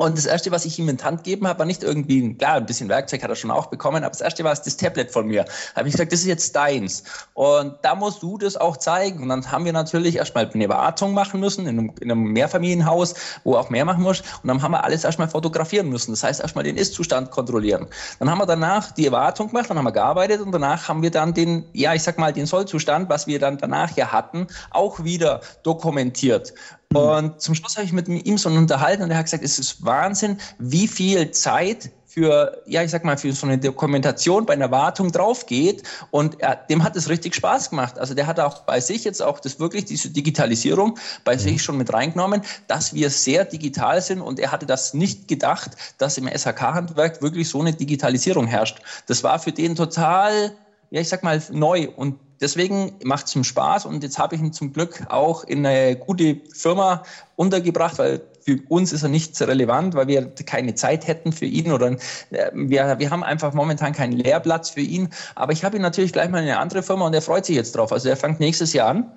[0.00, 2.54] Und das erste, was ich ihm in die Hand gegeben habe, war nicht irgendwie, klar,
[2.54, 5.26] ein bisschen Werkzeug hat er schon auch bekommen, aber das erste war das Tablet von
[5.26, 5.44] mir.
[5.44, 7.04] Da habe ich gesagt, das ist jetzt deins.
[7.34, 9.22] Und da musst du das auch zeigen.
[9.22, 13.12] Und dann haben wir natürlich erstmal eine Wartung machen müssen in einem, in einem Mehrfamilienhaus,
[13.44, 14.22] wo auch mehr machen muss.
[14.42, 16.12] Und dann haben wir alles erstmal fotografieren müssen.
[16.12, 17.86] Das heißt, erstmal den Ist-Zustand kontrollieren.
[18.20, 21.10] Dann haben wir danach die Wartung gemacht, dann haben wir gearbeitet und danach haben wir
[21.10, 25.04] dann den, ja, ich sag mal, den Sollzustand, was wir dann danach ja hatten, auch
[25.04, 26.54] wieder dokumentiert.
[26.92, 29.84] Und zum Schluss habe ich mit ihm so unterhalten und er hat gesagt, es ist
[29.84, 34.72] Wahnsinn, wie viel Zeit für, ja, ich sag mal, für so eine Dokumentation bei einer
[34.72, 35.84] Wartung drauf geht.
[36.10, 37.96] Und er, dem hat es richtig Spaß gemacht.
[37.96, 41.38] Also der hat auch bei sich jetzt auch das wirklich, diese Digitalisierung bei mhm.
[41.38, 44.20] sich schon mit reingenommen, dass wir sehr digital sind.
[44.20, 48.80] Und er hatte das nicht gedacht, dass im SHK-Handwerk wirklich so eine Digitalisierung herrscht.
[49.06, 50.56] Das war für den total,
[50.90, 51.88] ja, ich sag mal, neu.
[51.88, 55.64] Und deswegen macht es ihm Spaß und jetzt habe ich ihn zum Glück auch in
[55.64, 57.04] eine gute Firma
[57.36, 61.72] untergebracht, weil für uns ist er nicht relevant, weil wir keine Zeit hätten für ihn
[61.72, 61.92] oder
[62.30, 65.10] äh, wir, wir haben einfach momentan keinen Lehrplatz für ihn.
[65.34, 67.56] Aber ich habe ihn natürlich gleich mal in eine andere Firma und er freut sich
[67.56, 67.92] jetzt drauf.
[67.92, 69.12] Also er fängt nächstes Jahr an,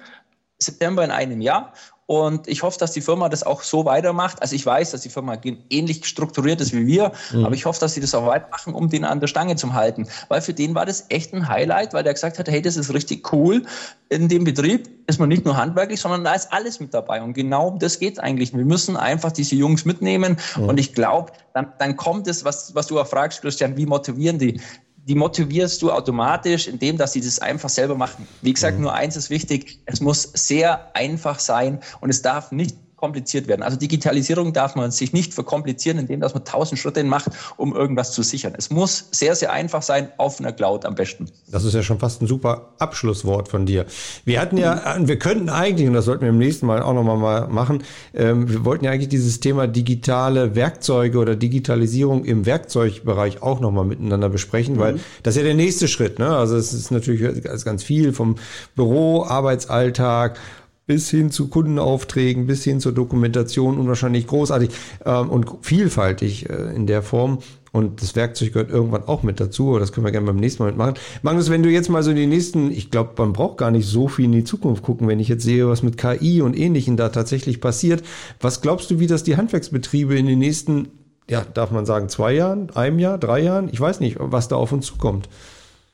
[0.60, 1.74] September in einem Jahr
[2.06, 4.42] und ich hoffe, dass die Firma das auch so weitermacht.
[4.42, 5.38] Also ich weiß, dass die Firma
[5.70, 7.46] ähnlich strukturiert ist wie wir, mhm.
[7.46, 10.08] aber ich hoffe, dass sie das auch weitermachen, um den an der Stange zu halten.
[10.28, 12.94] Weil für den war das echt ein Highlight, weil der gesagt hat, hey, das ist
[12.94, 13.64] richtig cool.
[14.10, 17.22] In dem Betrieb ist man nicht nur handwerklich, sondern da ist alles mit dabei.
[17.22, 18.54] Und genau um das geht es eigentlich.
[18.54, 20.38] Wir müssen einfach diese Jungs mitnehmen.
[20.58, 20.70] Mhm.
[20.70, 24.40] Und ich glaube, dann, dann kommt es, was, was du auch fragst, Christian, wie motivieren
[24.40, 24.60] die?
[25.06, 28.28] Die motivierst du automatisch, indem dass sie das einfach selber machen.
[28.42, 28.84] Wie gesagt, mhm.
[28.84, 33.64] nur eins ist wichtig, es muss sehr einfach sein und es darf nicht kompliziert werden.
[33.64, 38.14] Also Digitalisierung darf man sich nicht verkomplizieren, indem dass man tausend Schritte macht, um irgendwas
[38.14, 38.54] zu sichern.
[38.58, 41.26] Es muss sehr, sehr einfach sein, auf einer Cloud am besten.
[41.52, 43.88] Das ist ja schon fast ein super Abschlusswort von dir.
[44.24, 47.18] Wir hatten ja, wir könnten eigentlich, und das sollten wir im nächsten Mal auch nochmal
[47.18, 47.84] mal machen,
[48.14, 53.84] ähm, wir wollten ja eigentlich dieses Thema digitale Werkzeuge oder Digitalisierung im Werkzeugbereich auch nochmal
[53.84, 54.80] miteinander besprechen, mhm.
[54.80, 56.20] weil das ist ja der nächste Schritt.
[56.20, 56.30] Ne?
[56.30, 58.36] Also es ist natürlich ganz viel vom
[58.78, 60.40] Büro, Arbeitsalltag,
[60.86, 64.70] bis hin zu Kundenaufträgen, bis hin zur Dokumentation unwahrscheinlich großartig
[65.06, 67.40] ähm, und vielfältig äh, in der Form.
[67.72, 70.62] Und das Werkzeug gehört irgendwann auch mit dazu, aber das können wir gerne beim nächsten
[70.62, 70.94] Mal mitmachen.
[71.24, 73.88] Magnus, wenn du jetzt mal so in die nächsten, ich glaube, man braucht gar nicht
[73.88, 76.98] so viel in die Zukunft gucken, wenn ich jetzt sehe, was mit KI und Ähnlichem
[76.98, 78.04] da tatsächlich passiert.
[78.40, 80.90] Was glaubst du, wie das die Handwerksbetriebe in den nächsten,
[81.28, 83.70] ja, darf man sagen, zwei Jahren, einem Jahr, drei Jahren?
[83.72, 85.28] Ich weiß nicht, was da auf uns zukommt.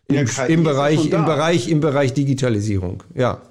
[0.08, 3.42] Im, ja, im Bereich, im Bereich, im Bereich Digitalisierung, ja.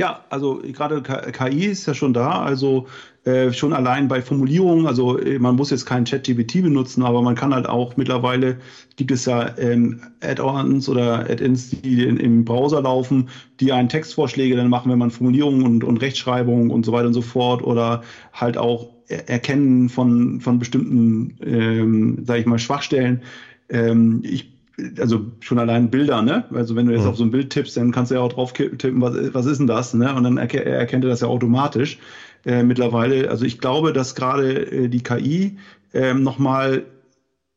[0.00, 2.86] Ja, also gerade KI ist ja schon da, also
[3.24, 7.34] äh, schon allein bei Formulierungen, also äh, man muss jetzt keinen ChatGPT benutzen, aber man
[7.34, 8.56] kann halt auch mittlerweile,
[8.96, 13.28] gibt es ja ähm, Add-ons oder Add-ins, die in, im Browser laufen,
[13.60, 17.12] die einen Textvorschläge dann machen, wenn man Formulierungen und, und Rechtschreibung und so weiter und
[17.14, 18.00] so fort oder
[18.32, 23.22] halt auch Erkennen von, von bestimmten, ähm, sage ich mal, Schwachstellen.
[23.68, 24.50] Ähm, ich
[24.98, 26.44] also schon allein Bilder, ne?
[26.52, 27.10] Also wenn du jetzt mhm.
[27.10, 29.58] auf so ein Bild tippst, dann kannst du ja auch drauf tippen, was, was ist
[29.58, 30.14] denn das, ne?
[30.14, 31.98] Und dann erkennt, erkennt er das ja automatisch
[32.44, 33.30] äh, mittlerweile.
[33.30, 35.58] Also ich glaube, dass gerade äh, die KI
[35.92, 36.84] äh, nochmal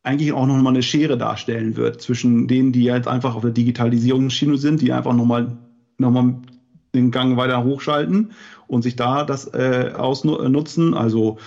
[0.04, 4.58] eigentlich auch nochmal eine Schere darstellen wird zwischen denen, die jetzt einfach auf der Digitalisierungsschiene
[4.58, 5.58] sind, die einfach nochmal
[5.98, 6.36] nochmal
[6.94, 8.32] den Gang weiter hochschalten
[8.68, 10.94] und sich da das äh, ausnutzen.
[10.94, 11.38] Also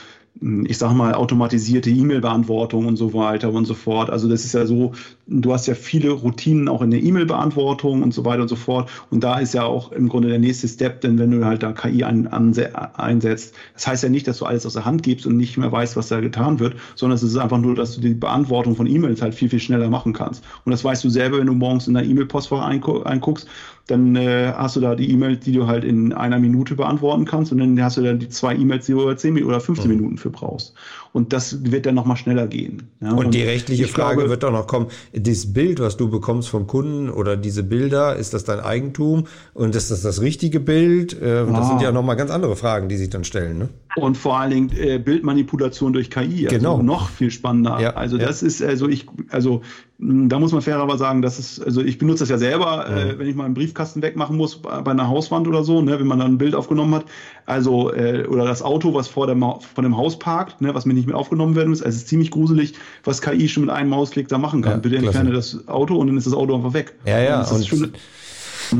[0.40, 4.10] ich sag mal, automatisierte E-Mail-Beantwortung und so weiter und so fort.
[4.10, 4.92] Also das ist ja so,
[5.26, 8.90] du hast ja viele Routinen auch in der E-Mail-Beantwortung und so weiter und so fort.
[9.10, 11.72] Und da ist ja auch im Grunde der nächste Step, denn wenn du halt da
[11.72, 15.36] KI ein, einsetzt, das heißt ja nicht, dass du alles aus der Hand gibst und
[15.36, 18.14] nicht mehr weißt, was da getan wird, sondern es ist einfach nur, dass du die
[18.14, 20.44] Beantwortung von E-Mails halt viel, viel schneller machen kannst.
[20.64, 23.48] Und das weißt du selber, wenn du morgens in der E-Mail-Postfach einguckst
[23.86, 27.52] dann äh, hast du da die E-Mails, die du halt in einer Minute beantworten kannst
[27.52, 29.96] und dann hast du dann die zwei E-Mails, die du oder 10 oder 15 mhm.
[29.96, 30.74] Minuten für brauchst.
[31.12, 32.90] Und das wird dann nochmal schneller gehen.
[33.00, 33.12] Ja?
[33.12, 36.48] Und, und, die rechtliche Frage glaube, wird doch noch kommen, das Bild, was du bekommst
[36.48, 41.20] vom Kunden oder diese Bilder, ist das dein Eigentum und ist das das richtige Bild?
[41.20, 41.52] Äh, ah.
[41.52, 43.58] Das sind ja nochmal ganz andere Fragen, die sich dann stellen.
[43.58, 43.68] Ne?
[43.96, 46.82] Und vor allen Dingen äh, Bildmanipulation durch KI, also genau.
[46.82, 47.80] noch viel spannender.
[47.80, 48.46] Ja, also das ja.
[48.46, 49.62] ist, also ich, also
[49.98, 52.86] hm, da muss man fair aber sagen, dass es, also ich benutze das ja selber,
[52.88, 52.96] ja.
[52.96, 56.06] äh, wenn ich mal einen Briefkasten wegmachen muss bei einer Hauswand oder so, ne, wenn
[56.06, 57.06] man dann ein Bild aufgenommen hat.
[57.46, 60.92] Also, äh, oder das Auto, was vor dem, vor dem Haus parkt, ne, was mir
[60.92, 61.80] nicht mehr aufgenommen werden muss.
[61.80, 62.74] Also es ist ziemlich gruselig,
[63.04, 64.82] was KI schon mit einem Mausklick da machen kann.
[64.82, 66.92] Bitte entferne das Auto und dann ist das Auto einfach weg.
[67.06, 67.40] Ja, ja.
[67.48, 67.92] Und, und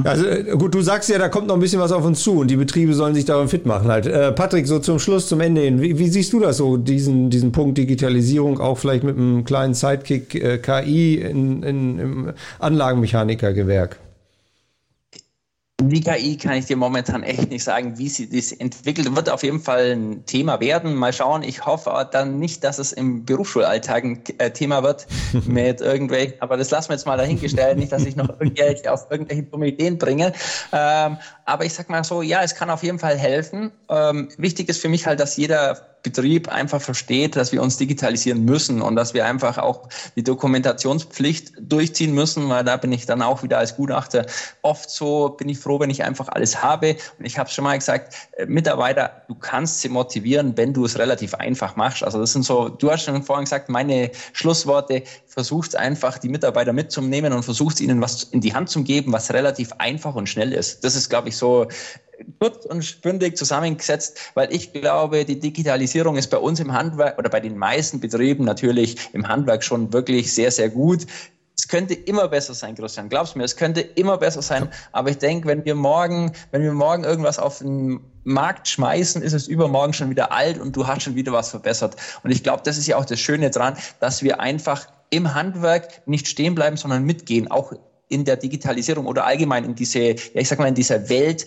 [0.05, 2.41] also äh, gut, du sagst ja, da kommt noch ein bisschen was auf uns zu
[2.41, 4.07] und die Betriebe sollen sich daran fit machen halt.
[4.07, 7.31] Äh, Patrick, so zum Schluss, zum Ende hin, wie, wie, siehst du das so, diesen,
[7.31, 13.99] diesen Punkt Digitalisierung, auch vielleicht mit einem kleinen Sidekick äh, KI in, in, im Anlagenmechanikergewerk?
[15.89, 19.15] Die KI kann ich dir momentan echt nicht sagen, wie sie das entwickelt.
[19.15, 20.95] Wird auf jeden Fall ein Thema werden.
[20.95, 21.43] Mal schauen.
[21.43, 25.07] Ich hoffe dann nicht, dass es im Berufsschulalltag ein äh, Thema wird
[25.47, 27.79] mit irgendwelchen, aber das lassen wir jetzt mal dahingestellt.
[27.79, 30.33] Nicht, dass ich noch irgendwelche auf irgendwelche dumme Ideen bringe.
[30.73, 33.71] Ähm, aber ich sag mal so, ja, es kann auf jeden Fall helfen.
[33.89, 38.45] Ähm, wichtig ist für mich halt, dass jeder Betrieb einfach versteht, dass wir uns digitalisieren
[38.45, 43.23] müssen und dass wir einfach auch die Dokumentationspflicht durchziehen müssen, weil da bin ich dann
[43.23, 44.25] auch wieder als Gutachter
[44.63, 46.97] oft so, bin ich froh, wenn ich einfach alles habe.
[47.19, 50.97] Und ich habe schon mal gesagt, äh, Mitarbeiter, du kannst sie motivieren, wenn du es
[50.97, 52.05] relativ einfach machst.
[52.05, 55.03] Also das sind so, du hast schon vorhin gesagt, meine Schlussworte,
[55.37, 59.33] versucht einfach die Mitarbeiter mitzunehmen und versucht ihnen was in die Hand zu geben, was
[59.35, 60.83] relativ einfach und schnell ist.
[60.83, 61.67] Das ist, glaube ich, so
[62.39, 67.29] kurz und spündig zusammengesetzt, weil ich glaube, die Digitalisierung ist bei uns im Handwerk oder
[67.29, 71.07] bei den meisten Betrieben natürlich im Handwerk schon wirklich sehr, sehr gut.
[71.59, 73.09] Es könnte immer besser sein, Christian.
[73.09, 74.69] Glaubst du mir, es könnte immer besser sein.
[74.93, 79.33] Aber ich denke, wenn wir morgen, wenn wir morgen irgendwas auf den Markt schmeißen, ist
[79.33, 81.97] es übermorgen schon wieder alt und du hast schon wieder was verbessert.
[82.23, 86.07] Und ich glaube, das ist ja auch das Schöne dran, dass wir einfach im Handwerk
[86.07, 87.73] nicht stehen bleiben, sondern mitgehen, auch
[88.09, 91.47] in der Digitalisierung oder allgemein in diese, ja, ich sag mal, in dieser Welt,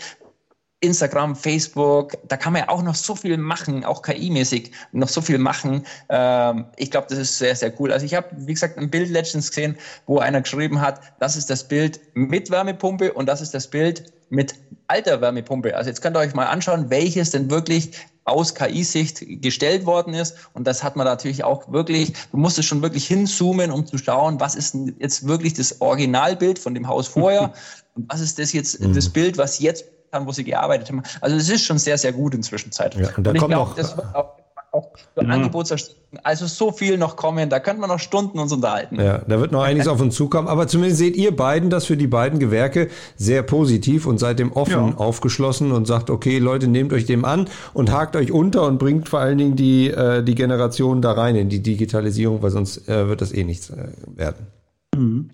[0.81, 5.19] Instagram, Facebook, da kann man ja auch noch so viel machen, auch KI-mäßig noch so
[5.19, 5.85] viel machen.
[6.07, 7.91] Ähm, ich glaube, das ist sehr, sehr cool.
[7.91, 11.49] Also ich habe, wie gesagt, ein Bild letztens gesehen, wo einer geschrieben hat, das ist
[11.49, 14.55] das Bild mit Wärmepumpe und das ist das Bild mit
[14.87, 15.75] alter Wärmepumpe.
[15.75, 17.91] Also jetzt könnt ihr euch mal anschauen, welches denn wirklich
[18.23, 20.35] aus KI-Sicht gestellt worden ist.
[20.53, 23.97] Und das hat man natürlich auch wirklich, du musst es schon wirklich hinzoomen, um zu
[23.97, 27.53] schauen, was ist jetzt wirklich das Originalbild von dem Haus vorher
[27.95, 28.93] und was ist das jetzt, mhm.
[28.93, 31.03] das Bild, was jetzt haben, wo sie gearbeitet haben.
[31.21, 32.95] Also es ist schon sehr, sehr gut inzwischen Zeit.
[32.95, 34.39] Ja, und da und ich glaube, das wird auch
[34.71, 35.29] auch für ja.
[35.29, 35.99] Angebotserstellung.
[36.23, 38.99] Also so viel noch kommen, da könnte man noch Stunden uns unterhalten.
[38.99, 40.47] Ja, da wird noch einiges auf uns zukommen.
[40.47, 44.51] Aber zumindest seht ihr beiden das für die beiden Gewerke sehr positiv und seid dem
[44.51, 44.97] offen ja.
[44.97, 49.09] aufgeschlossen und sagt, okay, Leute, nehmt euch dem an und hakt euch unter und bringt
[49.09, 53.07] vor allen Dingen die, äh, die Generation da rein in die Digitalisierung, weil sonst äh,
[53.07, 54.47] wird das eh nichts äh, werden.
[54.95, 55.29] Mhm.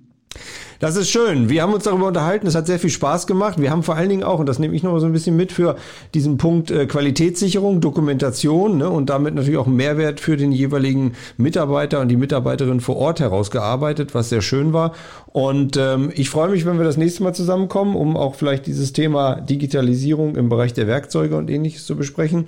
[0.79, 1.49] Das ist schön.
[1.49, 2.47] Wir haben uns darüber unterhalten.
[2.47, 3.59] Es hat sehr viel Spaß gemacht.
[3.59, 5.35] Wir haben vor allen Dingen auch, und das nehme ich noch mal so ein bisschen
[5.35, 5.77] mit, für
[6.13, 12.01] diesen Punkt äh, Qualitätssicherung, Dokumentation ne, und damit natürlich auch Mehrwert für den jeweiligen Mitarbeiter
[12.01, 14.93] und die Mitarbeiterin vor Ort herausgearbeitet, was sehr schön war.
[15.27, 18.91] Und ähm, ich freue mich, wenn wir das nächste Mal zusammenkommen, um auch vielleicht dieses
[18.91, 22.47] Thema Digitalisierung im Bereich der Werkzeuge und ähnliches zu besprechen.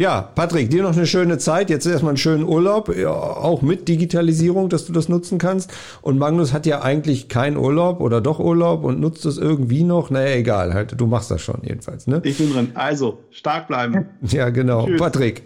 [0.00, 1.70] Ja, Patrick, dir noch eine schöne Zeit.
[1.70, 5.72] Jetzt erstmal einen schönen Urlaub, ja, auch mit Digitalisierung, dass du das nutzen kannst.
[6.02, 10.10] Und Magnus hat ja eigentlich keinen Urlaub oder doch Urlaub und nutzt es irgendwie noch.
[10.10, 12.20] Naja, egal, halt, du machst das schon jedenfalls, ne?
[12.22, 12.70] Ich bin drin.
[12.74, 14.06] Also, stark bleiben.
[14.22, 14.86] Ja, genau.
[14.86, 15.00] Tschüss.
[15.00, 15.42] Patrick.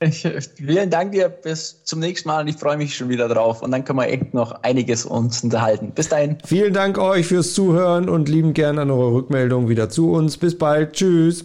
[0.00, 1.28] Ich, vielen Dank dir.
[1.28, 3.62] Bis zum nächsten Mal und ich freue mich schon wieder drauf.
[3.62, 5.92] Und dann können wir echt noch einiges uns unterhalten.
[5.94, 6.38] Bis dahin.
[6.44, 10.36] Vielen Dank euch fürs Zuhören und lieben gern an eure Rückmeldung wieder zu uns.
[10.36, 10.94] Bis bald.
[10.94, 11.44] Tschüss.